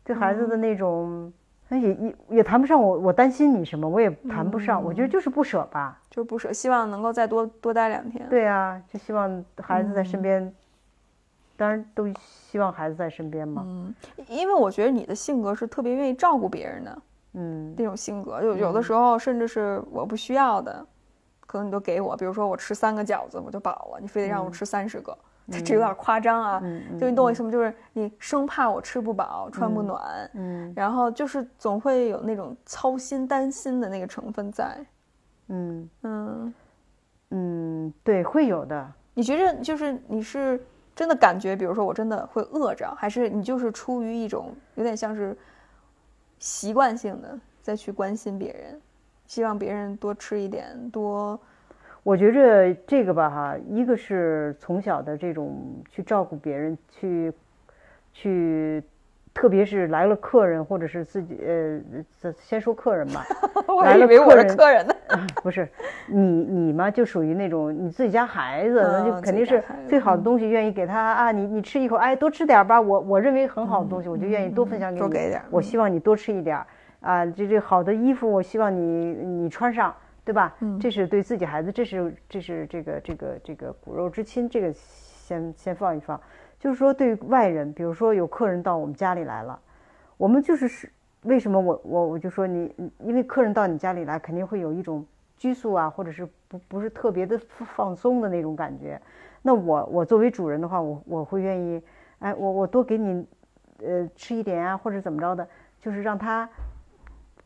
[0.04, 1.32] 对孩子的那种。
[1.74, 5.98] 那也也也谈不上我我担心你什么，我也谈不上，我觉得就是不舍吧。
[6.10, 8.28] 就是不舍，希望能够再多多待两天。
[8.30, 10.54] 对啊，就希望孩子在身边，
[11.56, 13.64] 当然都希望孩子在身边嘛。
[13.66, 13.96] 嗯，
[14.28, 17.02] 因为我觉得你的性格是特别愿意照顾别人的
[17.36, 20.86] 嗯那种性格，有有的时候甚至是我不需要的，
[21.52, 25.18] 可能你都给我，比如说我吃三个饺子我就饱了，你非得让我吃三十个，
[25.50, 26.62] 这有点夸张啊。
[26.64, 27.52] 嗯就你懂我意思吗？
[27.52, 34.78] 就是你生怕我吃不饱、穿不暖，嗯然后就是总会有那种操心、担心的那个成分在。
[35.50, 36.54] 嗯嗯，
[37.32, 38.90] 嗯，对，会有的。
[39.14, 40.58] 你觉着就是你是
[40.96, 45.38] 真的感觉，比如说我真的会饿着，还是你就是出于一种有点像是
[46.40, 48.82] 习惯性的再去关心别人，
[49.32, 51.40] 希望别人多吃一点，多
[52.04, 55.58] 我觉着这个吧，哈，一个是从小的这种
[55.90, 57.32] 去照顾别人，去
[58.12, 58.84] 去
[59.34, 61.80] 特别是来了客人，或者是自己呃，
[62.22, 63.26] 这先说客人吧，
[63.70, 64.94] 我来还以为我是了客人客人呢。
[65.42, 65.66] 不是
[66.08, 76.68] 你你嘛，就属于那种你自己家孩子，那就嗯肯定是最好的东西，愿意给他啊，你你吃一口，哎，多吃点儿吧，我我认为很好的东西，我就愿意多分享给你，多给点我希望你多吃一点儿
[77.02, 79.94] 啊，这这好的衣服，我希望你你穿上，
[80.24, 80.56] 对吧？
[80.80, 86.20] 这是对自己孩子，这是这是这个这个这个骨肉之亲，这个先先放一放。
[86.60, 89.60] 就是说，对于外人，比如说有客人到我们家里来了，
[90.16, 90.92] 我们就是是
[91.24, 95.04] 为什么我我我就说你，你因为客人到你家里来，肯定会有一种
[95.38, 99.02] 拘束啊，或者是不不是特别的放松的那种感觉。
[99.42, 101.82] 那我我作为主人的话，我我会愿意，
[102.20, 103.26] 哎，我我多给你，
[103.84, 105.48] 呃，吃一点啊，或者怎么着的，
[105.80, 106.48] 就是让他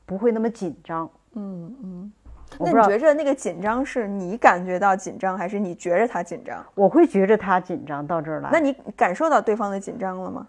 [0.05, 1.09] 不会那么紧张。
[1.33, 2.11] 嗯嗯。
[2.59, 6.63] 那你觉着那个紧张是你感觉到紧张，还是你觉着他紧张？
[6.75, 10.47] 我会觉着他紧张到这儿来，那你感受到对方的紧张了吗？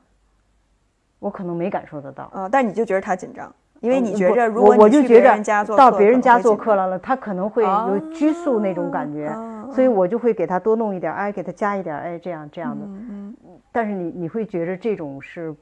[1.19, 2.25] 我可能没感受得到。
[2.25, 12.85] 啊、但你就觉着他紧张，因为嗯你觉着，如我果你去别我就觉着人家做到别人家做客了了，他可能会有拘束那种感觉，啊所以我就会给他多弄一点，哎，给他加一点，哎，这样这样的。
[12.87, 13.35] 嗯
[13.73, 15.55] 但是你你会觉着这种是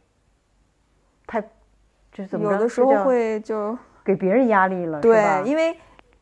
[1.27, 1.43] 太，
[2.41, 5.77] 有的时候会就给别人压力了，对，因为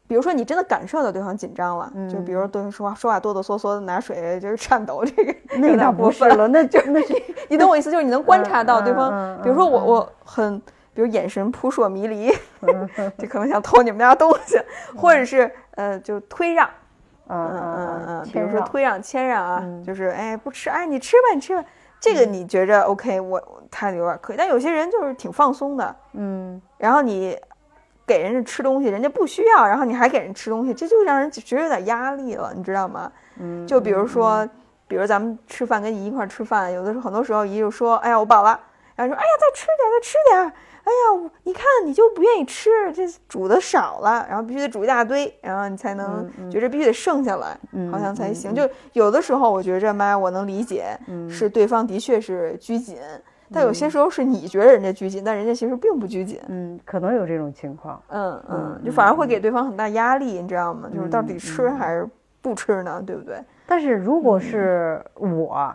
[0.07, 7.15] 比如说你真的感受到对方紧张了，就比如说对方说话说话哆哆嗦嗦的，拿水就是颤抖，这个那有点倒过分不是了，那就那是
[7.49, 7.91] 你懂我意思？
[7.91, 10.59] 就是你能观察到对方，嗯嗯嗯比如说我嗯我很，
[10.95, 12.31] 比如眼神扑朔迷离，
[12.61, 12.89] 嗯。
[13.19, 14.61] 就可能想偷你们家东西，
[14.97, 16.69] 或者是呃就推让，
[17.29, 19.83] 嗯嗯嗯嗯嗯，比如说推让谦让啊，嗯。
[19.83, 21.65] 就是哎不吃，哎你吃吧你吃吧，
[22.03, 27.39] 这个你觉着 OK，我我他有点可以，但有些人就是挺放松的，嗯然后你
[28.05, 33.11] 给人家吃东西，人家不需要，然后你还给人吃东西，这就让人觉得有点压力了，你知道吗？
[33.39, 34.47] 嗯，就比如说，
[34.89, 38.59] 比如咱们吃饭跟姨一块儿吃饭，有的时候很多时候姨就说：“哎呀，我饱了。”
[38.97, 40.53] 然后说：“哎呀，再吃点，再吃点。”
[40.93, 47.59] 哎呀，你看你就不愿意吃，这煮的少了，然后必须得煮一大堆，然后你才能觉着必须得剩下来，
[47.91, 48.55] 好像才行。
[48.55, 50.99] 就有的时候我觉着妈，我能理解，
[51.31, 52.99] 是对方的确是拘谨，
[53.51, 56.41] 但有些时候是你觉得人家拘谨，但人家其实并不拘谨。
[56.49, 58.03] 嗯，可能有这种情况。
[58.09, 60.91] 嗯嗯，就反而会给对方很大压力，你知道吗？
[60.95, 62.07] 就是到底吃还是
[62.43, 63.03] 不吃呢？
[63.07, 63.43] 对不对？
[63.67, 65.75] 但是如果是我，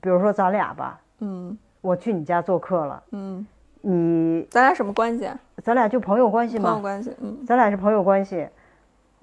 [0.00, 3.44] 比如说咱俩吧，嗯我去你家做客了，嗯，
[3.82, 5.38] 你咱俩什么关系啊？
[5.62, 7.14] 咱俩就朋友关系吗，朋友关系。
[7.20, 8.48] 嗯咱俩是朋友关系。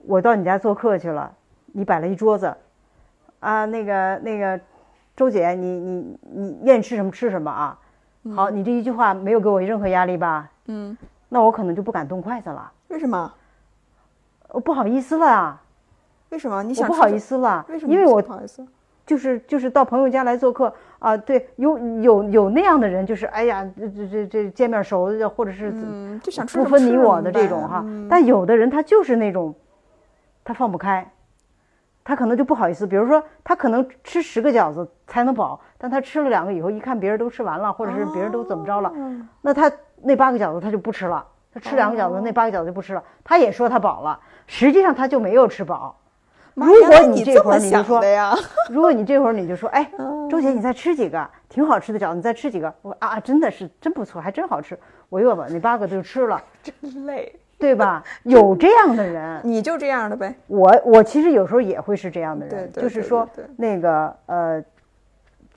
[0.05, 1.31] 我到你家做客去了，
[1.73, 2.55] 你摆了一桌子，
[3.39, 4.59] 啊，那个那个，
[5.15, 7.77] 周姐，你你你愿意吃什么吃什么啊？
[8.35, 10.49] 好，你这一句话没有给我任何压力吧？
[10.67, 10.97] 嗯，
[11.27, 13.33] 那我可能就不敢动筷子了，为什么？
[14.49, 15.61] 我不好意思了啊，
[16.29, 16.63] 为什么？
[16.63, 17.93] 你想不好意思了，为什么？
[17.93, 18.65] 因为我不好意思。
[19.09, 27.81] 就是就是到朋友家来做客啊，对，有有有那样的人，就是哎呀，这这这这见面熟的，或者是嗯，就想不分你我的这种哈。
[27.87, 29.55] 嗯但有的人他就是那种，
[30.43, 31.11] 他放不开，
[32.03, 32.85] 他可能就不好意思。
[32.85, 39.71] 比如说，他可能吃十个饺子才能饱，但他吃了两个以后，一看别人都吃完了，或者是别人都怎么着了，哦那他
[40.03, 41.25] 那八个饺子他就不吃了。
[41.51, 43.03] 他吃两个饺子，那八个饺子就不吃了。
[43.23, 45.99] 他也说他饱了，实际上他就没有吃饱。
[46.67, 48.01] 如果你这会儿你就说？
[48.69, 52.73] 如果你这会儿你就说，哎，哦周姐，你再吃几个，挺好吃的饺子，你再吃几个。
[52.81, 54.77] 我啊，真的是真不错，还真好吃。
[55.09, 57.33] 我又把那八个就吃了， 真累。
[57.57, 58.01] 对吧？
[58.23, 60.33] 有这样的人，你就这样的呗。
[60.47, 64.63] 我我其实有时候也会是这样的人，对对对就是说那个呃，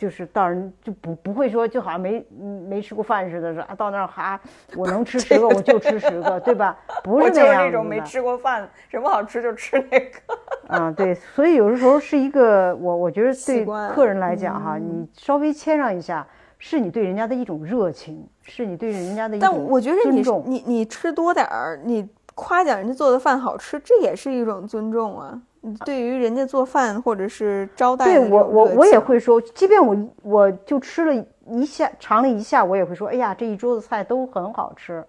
[0.03, 4.41] 就是到人就不不会说就好像没嗯没吃过饭似的，说啊到那儿哈，
[4.75, 6.77] 我能吃十个我就吃十个，对吧？
[7.05, 10.19] 不我是就是那那样子的种没吃过饭，什么好吃就吃那个。
[10.67, 16.27] 啊，对，所以有的时候是一个我我觉得对客人来讲哈，你稍微谦让一下，
[16.59, 20.21] 是你对人家的一种热情，是你对人家的一种但种我觉得你。
[20.47, 25.41] 你你吃多点儿，你夸奖人家做的饭好吃，这也是一种尊重啊。
[25.63, 35.05] 你对于人家做饭或者是招待对我我我也会说，即便我我就吃了一下尝了一下，我也会说，哎呀，这一桌子菜都很好吃。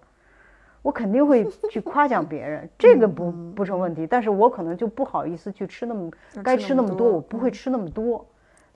[0.80, 6.10] 我肯定会去夸奖别人，这个不嗯不成问题，但是我可能就不好意思去吃那么
[6.42, 8.24] 该吃那么多，我不会吃那么多，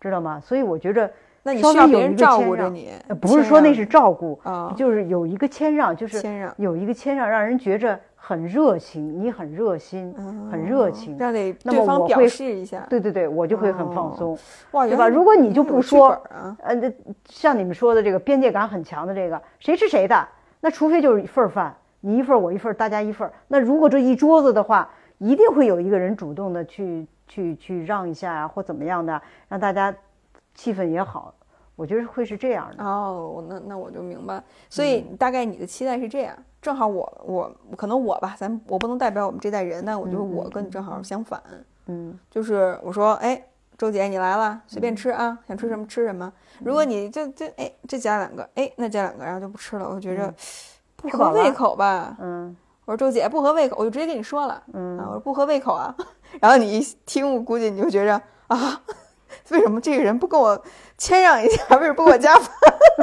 [0.01, 0.41] 知道吗？
[0.41, 1.12] 所以我觉得嗯
[1.43, 10.14] 那你稍需要有人照顾着你呃，不是说那是照顾啊，就是有一个谦让，就是有一个谦让，让人觉着很热情，你很热心，
[10.53, 11.16] 很热情。
[11.16, 12.85] 这样得那对方表么我会示一下。
[12.91, 14.39] 对对对，我就会很放哦松，
[14.72, 15.09] 哇，对吧？
[15.09, 16.93] 如果你就不说，啊，呃，
[17.24, 20.29] 像你们说的这个边界感很强的这个，谁吃谁的，
[20.61, 23.33] 那除非就是一份儿饭，你一份儿我一份儿，大家一份儿。
[23.47, 29.18] 那如果这一桌子的话，一定会有一个人主动的去去去让一下啊，或怎么样的，
[29.49, 29.95] 让大家
[30.55, 31.33] 气氛也好。
[31.79, 32.83] 我觉得会是这样的。
[32.83, 34.43] 哦，那那我就明白。
[34.68, 41.41] 所以大概你的期待是这样，正好我我可能我吧，咱我不能代表我们这代人，但我觉得我跟你正好相反。
[41.87, 43.41] 嗯就是我说，哎，
[43.79, 46.33] 周姐你来了，随便吃啊，想吃什么吃什么。
[46.64, 50.35] 如果你就就哎这加两个，哎那加两个，然后就不吃了，我觉着
[50.97, 52.16] 不合胃口吧。
[52.20, 55.95] 嗯我说周姐不合胃口，我就直接跟你说了，啊，嗯我说不合胃口啊。
[56.41, 58.83] 然后你一听，我估计你就觉着啊，
[59.51, 60.61] 为什么这个人不跟我
[60.99, 61.77] 谦让一下？
[61.77, 62.51] 为什么不给我加饭？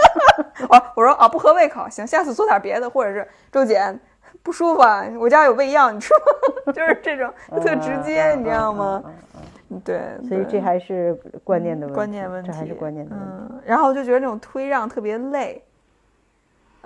[0.70, 3.98] 我我说啊，不合胃口，行，下次做点别的，或者是周姐
[4.43, 6.14] 不舒服啊，我家有胃药，你吃
[6.66, 6.72] 吗？
[6.74, 9.04] 就是这种特直接，你知道吗？
[9.84, 13.54] 对，嗯所以这还是观念的问题，关键问题，这还是观念的问题。
[13.56, 15.62] 嗯，然后就觉得那种推让特别累，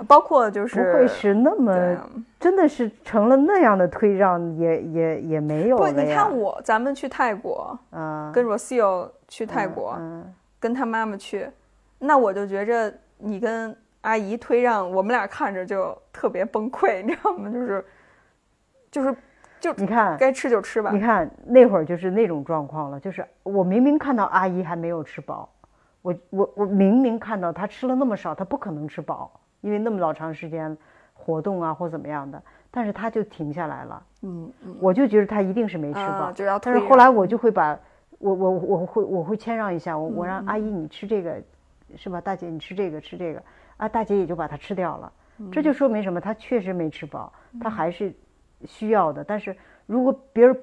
[0.07, 1.97] 包括就是不是会是那么
[2.39, 11.49] 真的是成了那样的推让，也也也没有不，你看我，咱们去泰国，嗯，跟 Rocio 去泰国，嗯跟他妈妈去，
[11.97, 17.49] 那我就觉着你跟阿姨推让，我们俩看着就特别崩溃，你知道吗？
[17.49, 17.85] 就是
[18.91, 19.15] 就是
[19.59, 25.49] 就你看该吃就吃吧你，看那会儿就是那种状况了，就是我明明看到阿姨还没有吃饱，
[26.01, 29.31] 我我我明明看到她吃了那么少，她不可能吃饱，
[29.61, 30.75] 因为那么老长时间
[31.13, 32.41] 活动啊或怎么样的，
[32.71, 37.77] 但是她就停下来了，嗯嗯，我就觉得她一定是没吃饱，啊就要但是后来我就会把
[38.19, 41.41] 我我我会我会谦让一下，我我嗯让阿姨你吃这个，
[41.95, 42.21] 是吧？
[42.21, 43.41] 大姐你吃这个吃这个
[43.77, 46.19] 啊，大姐也就把它吃掉了，嗯这就说明什么？
[46.21, 48.13] 她确实没吃饱，她还是
[48.65, 49.23] 需要的。
[49.23, 49.55] 但是
[49.85, 50.57] 如果别人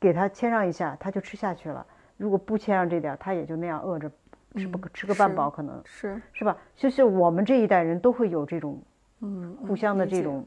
[0.00, 4.10] 给她谦让一下，她就吃下去了；如果不谦让这点儿，她也就那样饿着
[4.56, 6.56] 吃不吃个半饱，可能是是吧？
[6.74, 8.82] 就是我们这一代人都会有这种
[9.20, 10.44] 嗯，互相的这种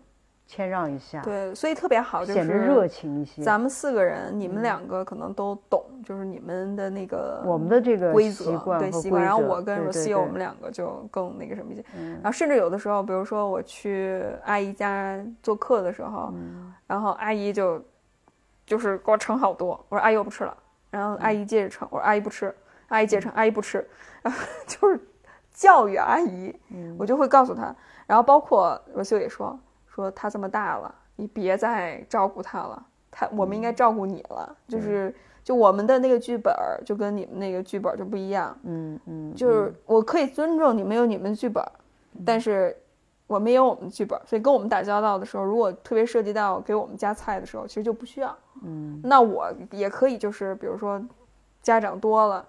[0.47, 3.41] 谦让一下，对，所以特别好，就是显得热情一些。
[3.41, 9.23] 咱们四个人，你们两个可能都懂，就是你们的那个我们的这个规则习惯对习惯。
[9.23, 11.83] 然后我跟对 r o 对 c i o 我们两个就更那个什么一些。
[11.97, 17.83] 嗯然后甚至有的时候，比如说我去阿姨家做客的时候，嗯然后阿姨就
[18.65, 20.55] 就是给我盛好多，我说阿姨我不吃了，
[20.91, 22.53] 然后阿姨接着盛，我说阿姨不吃，
[22.89, 23.85] 阿姨接着盛，阿姨不吃，
[24.21, 24.99] 然 后就是
[25.51, 27.75] 教育阿姨，嗯我就会告诉她。
[28.05, 29.59] 然后包括 i o 也说
[29.95, 35.15] 说他这么大了，你别再照顾他了，他我们应该照顾你了，就是。
[35.45, 41.71] 就我们的那个剧本儿就跟你们那个剧本儿就不一样，嗯嗯，就是我可以尊重你们有你们的剧本儿，
[42.25, 42.75] 但是
[43.27, 48.35] 我们也有我们的剧本儿，所以跟我们打交道的时候，如果特别涉及到给我们夹菜的时候，其实就不需要。
[48.63, 50.99] 嗯那我也可以就是比如说
[51.61, 52.43] 家长多了，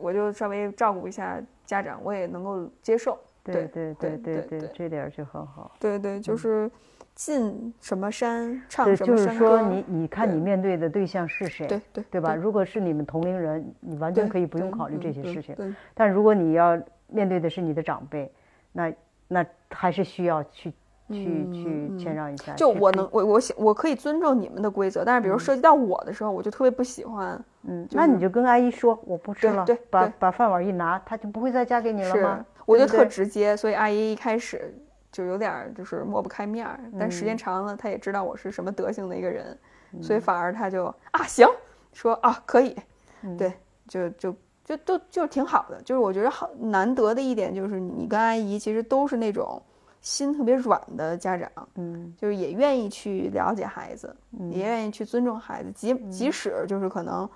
[0.00, 3.18] 我就稍微照顾一下家长，我也能够接受。
[3.44, 5.70] 对对对对对对，这点儿就很好。
[5.78, 6.70] 对对，就是
[7.14, 12.34] 进什么山唱，什么山就是说你你看你面对的对象是谁，对对对吧？
[12.34, 15.54] 如果是你们同龄人，你完全可以不用考虑这些事情。
[15.92, 18.32] 但如果你要面对的是你的长辈，
[18.72, 18.92] 那
[19.28, 20.72] 那还是需要去
[21.10, 22.54] 去去谦让一下。
[22.54, 27.38] 就我能，我我喜我可以尊重你们的规则，但是比如涉及到我的时候，我就特别不喜欢。
[27.66, 34.74] 嗯，就那你就跟阿姨说我不吃了对对，把把饭碗一拿，她就不会再嫁给你了是吗？，我就特直接，所以阿姨一开始
[35.12, 37.26] 就有点儿就是抹不开面儿，但时嗯。
[37.26, 39.56] 间长了，她也知道我是什么德行的一个人，
[40.02, 41.46] 所以反而她就啊行，
[41.92, 42.74] 说啊可以，
[43.22, 43.36] 嗯。
[43.36, 43.52] 对，
[43.86, 45.80] 就就就都就挺好的。
[45.82, 49.60] 就是我觉得好难得的一点就是你跟阿姨其实都是那种
[50.00, 52.14] 心特别软的家长，嗯。
[52.16, 54.14] 就是也愿意去了解孩子，
[54.50, 57.28] 也愿意去尊重孩子，即即使就是可能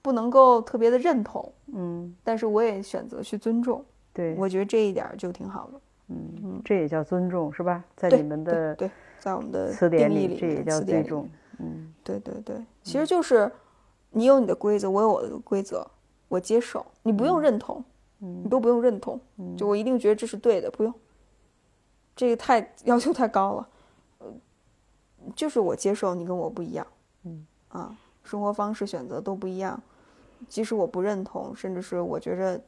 [0.00, 3.84] 不能够特别的认同，嗯，但是我也选择去尊重。
[4.18, 5.80] 对，我觉得这一点就挺好的。
[6.08, 7.84] 嗯，这也叫尊重是吧？
[7.94, 8.90] 在你们对的对，
[9.20, 11.28] 在我们的词典里，这也叫尊重。。
[11.60, 13.48] 嗯对对对，其实就是
[14.10, 15.88] 你有你的规则，我有我的规则，
[16.26, 17.84] 我接受，你不用认同，
[18.18, 19.20] 嗯你都不用认同，
[19.56, 20.92] 就我一定觉得这是对的，不用。
[22.16, 23.68] 这个太要求太高了，
[24.18, 24.26] 呃，
[25.36, 26.84] 就是我接受你跟我不一样，
[27.22, 29.80] 嗯啊，生活方式选择都不一样，
[30.48, 32.60] 即使我不认同，甚至是我觉着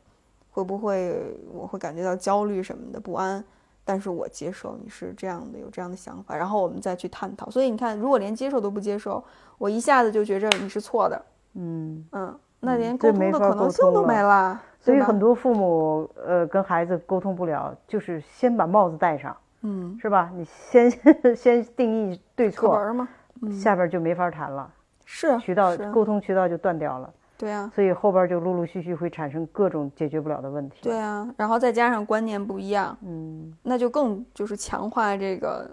[0.51, 3.42] 会不会我会感觉到焦虑什么的不安，
[3.84, 7.51] 但是我接受你是这样的，有这样的想法，然后我们再去探讨。
[7.51, 9.22] 所以你看，如果连接受都不接受，
[9.59, 11.24] 我一下子就觉着你是错的，
[11.55, 12.05] 嗯。
[12.12, 14.61] 嗯，那连沟通的可能性都没了。
[14.82, 20.30] 所以很多父母呃跟孩子沟通不了，就是先把帽子戴上，嗯，是吧？
[20.34, 20.90] 你先
[21.36, 23.09] 先定义对错，课文嘛，
[23.53, 24.70] 下边就没法谈了，
[25.05, 30.76] 是渠道沟通渠道就断掉了，对啊，所以后边就陆陆续续会产生各种解决不了的问题。
[30.82, 35.70] 对啊，然后再加上观念不一样，嗯，那就更就是强化这个，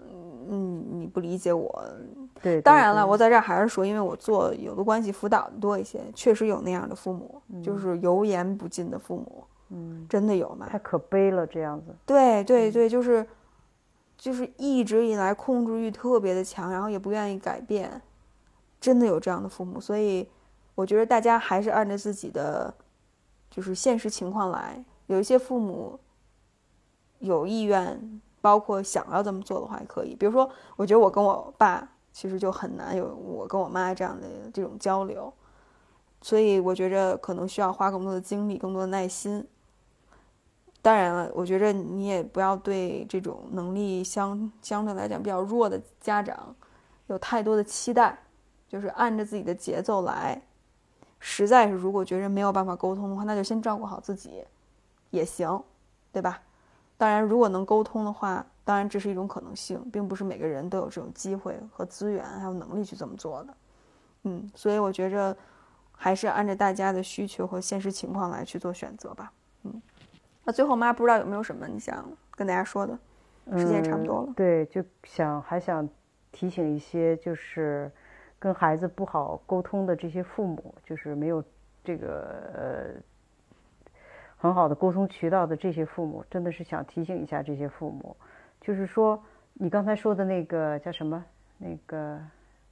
[0.48, 1.84] 嗯，你不理解我。
[2.40, 2.58] 对。
[2.62, 10.66] 当然了，我在这儿还是说，因为我做有的关系辅导的多一些，确实有那样的父母，嗯就是油盐不进的父母，嗯，真的有吗。
[10.70, 11.94] 太可悲了，这样子。
[12.06, 13.26] 对对对，就是
[14.16, 18.00] 就是一直以来控制欲特别的强，然后也不愿意改变，
[18.80, 19.78] 真的有这样的父母。
[19.78, 20.26] 所以
[20.78, 22.72] 我觉得大家还是按照自己的
[23.50, 24.84] 就是现实情况来。
[25.08, 25.98] 有一些父母
[27.18, 30.14] 有意愿，包括想要这么做的话，也可以。
[30.14, 35.32] 比如说，我觉得我跟我爸其实就很难有我跟我妈这样的这种交流，
[36.22, 39.44] 所以我觉着可能需要花更多的精力，更多的耐心。
[40.80, 46.54] 当然了，我觉着你也不要对这种能力相相对来讲比较弱的家长
[47.08, 48.16] 有太多的期待，
[48.68, 50.40] 就是按着自己的节奏来。
[51.20, 54.44] 实在是如果觉着没有办法沟通的话，那就先照顾好自己
[55.10, 55.62] 也行，
[56.12, 56.40] 对吧？
[56.96, 63.54] 当然，如果能沟通的话，当然这是一种可能性，并不是每个人都有这种机会和资源还有能力去这么做的。
[64.24, 65.36] 嗯，所以我觉着
[65.92, 69.32] 还是按照大家的需求和现实情况来去做选择吧。
[69.62, 69.80] 嗯。
[70.44, 72.98] 那最后，妈不知道有没有什么你想跟大家说的？
[73.56, 74.32] 时间差不多了。
[74.34, 75.88] 对，就想还想
[76.32, 77.90] 提醒一些，就是
[78.38, 81.42] 跟孩子不好沟通的这些父母，就是没有
[81.84, 82.22] 这个
[82.54, 83.00] 呃
[84.36, 88.16] 很好的沟通渠道的这些父母，真的是想提醒一下这些父母，
[88.60, 89.22] 就是说
[89.54, 91.24] 你刚才说的那个叫什么？
[91.58, 92.18] 那个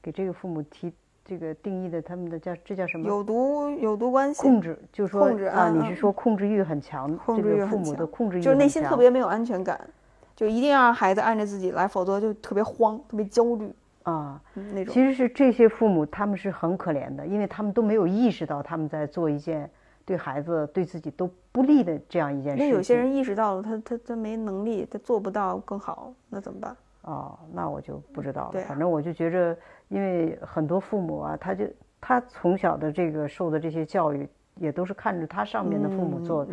[0.01, 0.93] 给这个父母提。
[1.29, 3.09] 这个定义的他们的叫这叫什么？
[3.09, 9.89] 有毒有毒关系控制，就是说控制啊，你是说控制欲很强，控制欲父母的控制欲就是内心特别没有安全感，
[10.37, 13.75] 就一定要让孩子按着自己来，否则就特别慌，特别焦虑
[14.07, 14.41] 啊
[14.73, 14.93] 那种。
[14.93, 19.71] 其实是这些父母他们是很可怜的，因为他们都没有意识到他们在做一件
[20.05, 22.63] 对孩子对自己都不利的这样一件事。
[22.63, 26.77] 那有些人意识到了，他他他没能力，他做不到更好，那怎么办？
[27.03, 28.61] 哦，那我就不知道了。
[28.63, 29.57] 反正我就觉着。
[29.89, 31.65] 因为很多父母啊，他就
[32.01, 36.45] 他从小的这个受的这些教育，也都是看着他上面的父母做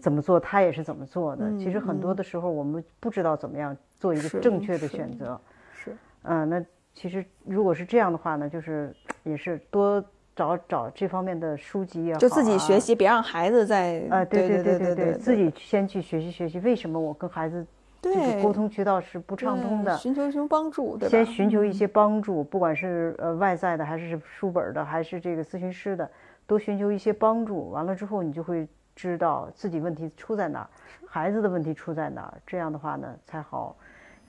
[0.00, 1.54] 怎么做，他也是怎么做的。
[1.58, 5.38] 其实很多的时候，我们不知道怎么样做一个正确的选择。
[5.74, 5.94] 是。
[6.22, 6.64] 嗯，那
[6.98, 8.92] 其实如果是这样的话呢，就是
[9.22, 17.64] 也是多找找这方面的书籍也好，就自己学习，别让孩子在啊，对对对对对，自己先去学习学习，为什么我跟孩子。
[18.00, 26.08] 对，沟通渠道是不畅通的，寻求一些帮助，对先寻求一些帮助，不管是呃外在的，还是书本的，还是这个咨询师的，
[26.46, 27.70] 多寻求一些帮助。
[27.70, 30.68] 完了之后，你就会知道自己问题出在哪儿，
[31.08, 32.34] 孩子的问题出在哪儿。
[32.46, 33.76] 这样的话呢，才好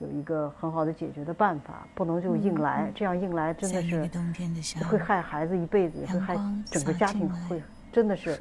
[0.00, 2.90] 有一个很好的解决的办法，不能就硬来。
[2.94, 3.82] 这样硬来真的
[4.62, 6.36] 是会害孩子一辈子，也会害
[6.66, 8.38] 整个家庭，会真的是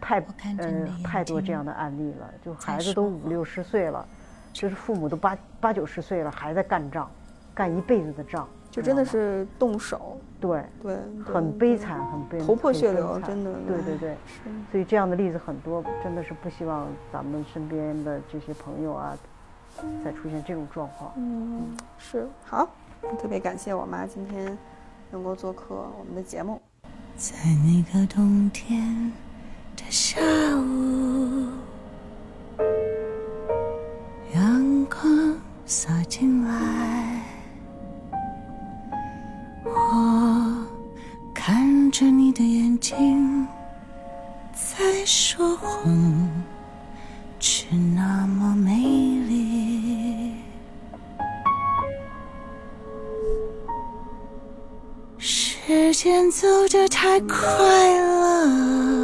[0.00, 0.18] 太
[0.58, 2.30] 呃太多这样的案例了。
[2.42, 4.06] 就孩子都五六十岁了。
[4.52, 7.10] 就是父母都八八九十岁了，还在干仗，
[7.52, 14.16] 干一辈子的仗，就真的是动手，对对，很悲惨，很悲，头破血流，真的，对对对，
[14.70, 19.18] 所以这样的例子很多，真的是不希望咱们身边的这些朋友啊，
[20.04, 21.12] 再出现这种状况。
[21.16, 22.68] 嗯，是好，
[23.20, 24.56] 特别感谢我妈今天
[25.10, 26.60] 能够做客我们的节目，
[27.16, 29.12] 在那个冬天
[29.76, 30.20] 的下
[30.56, 31.48] 午。
[34.34, 37.22] 阳光洒进来，
[39.64, 40.66] 我
[41.32, 43.46] 看着你的眼睛，
[44.52, 45.84] 在说谎，
[56.36, 57.36] 走得太快
[58.00, 59.03] 了，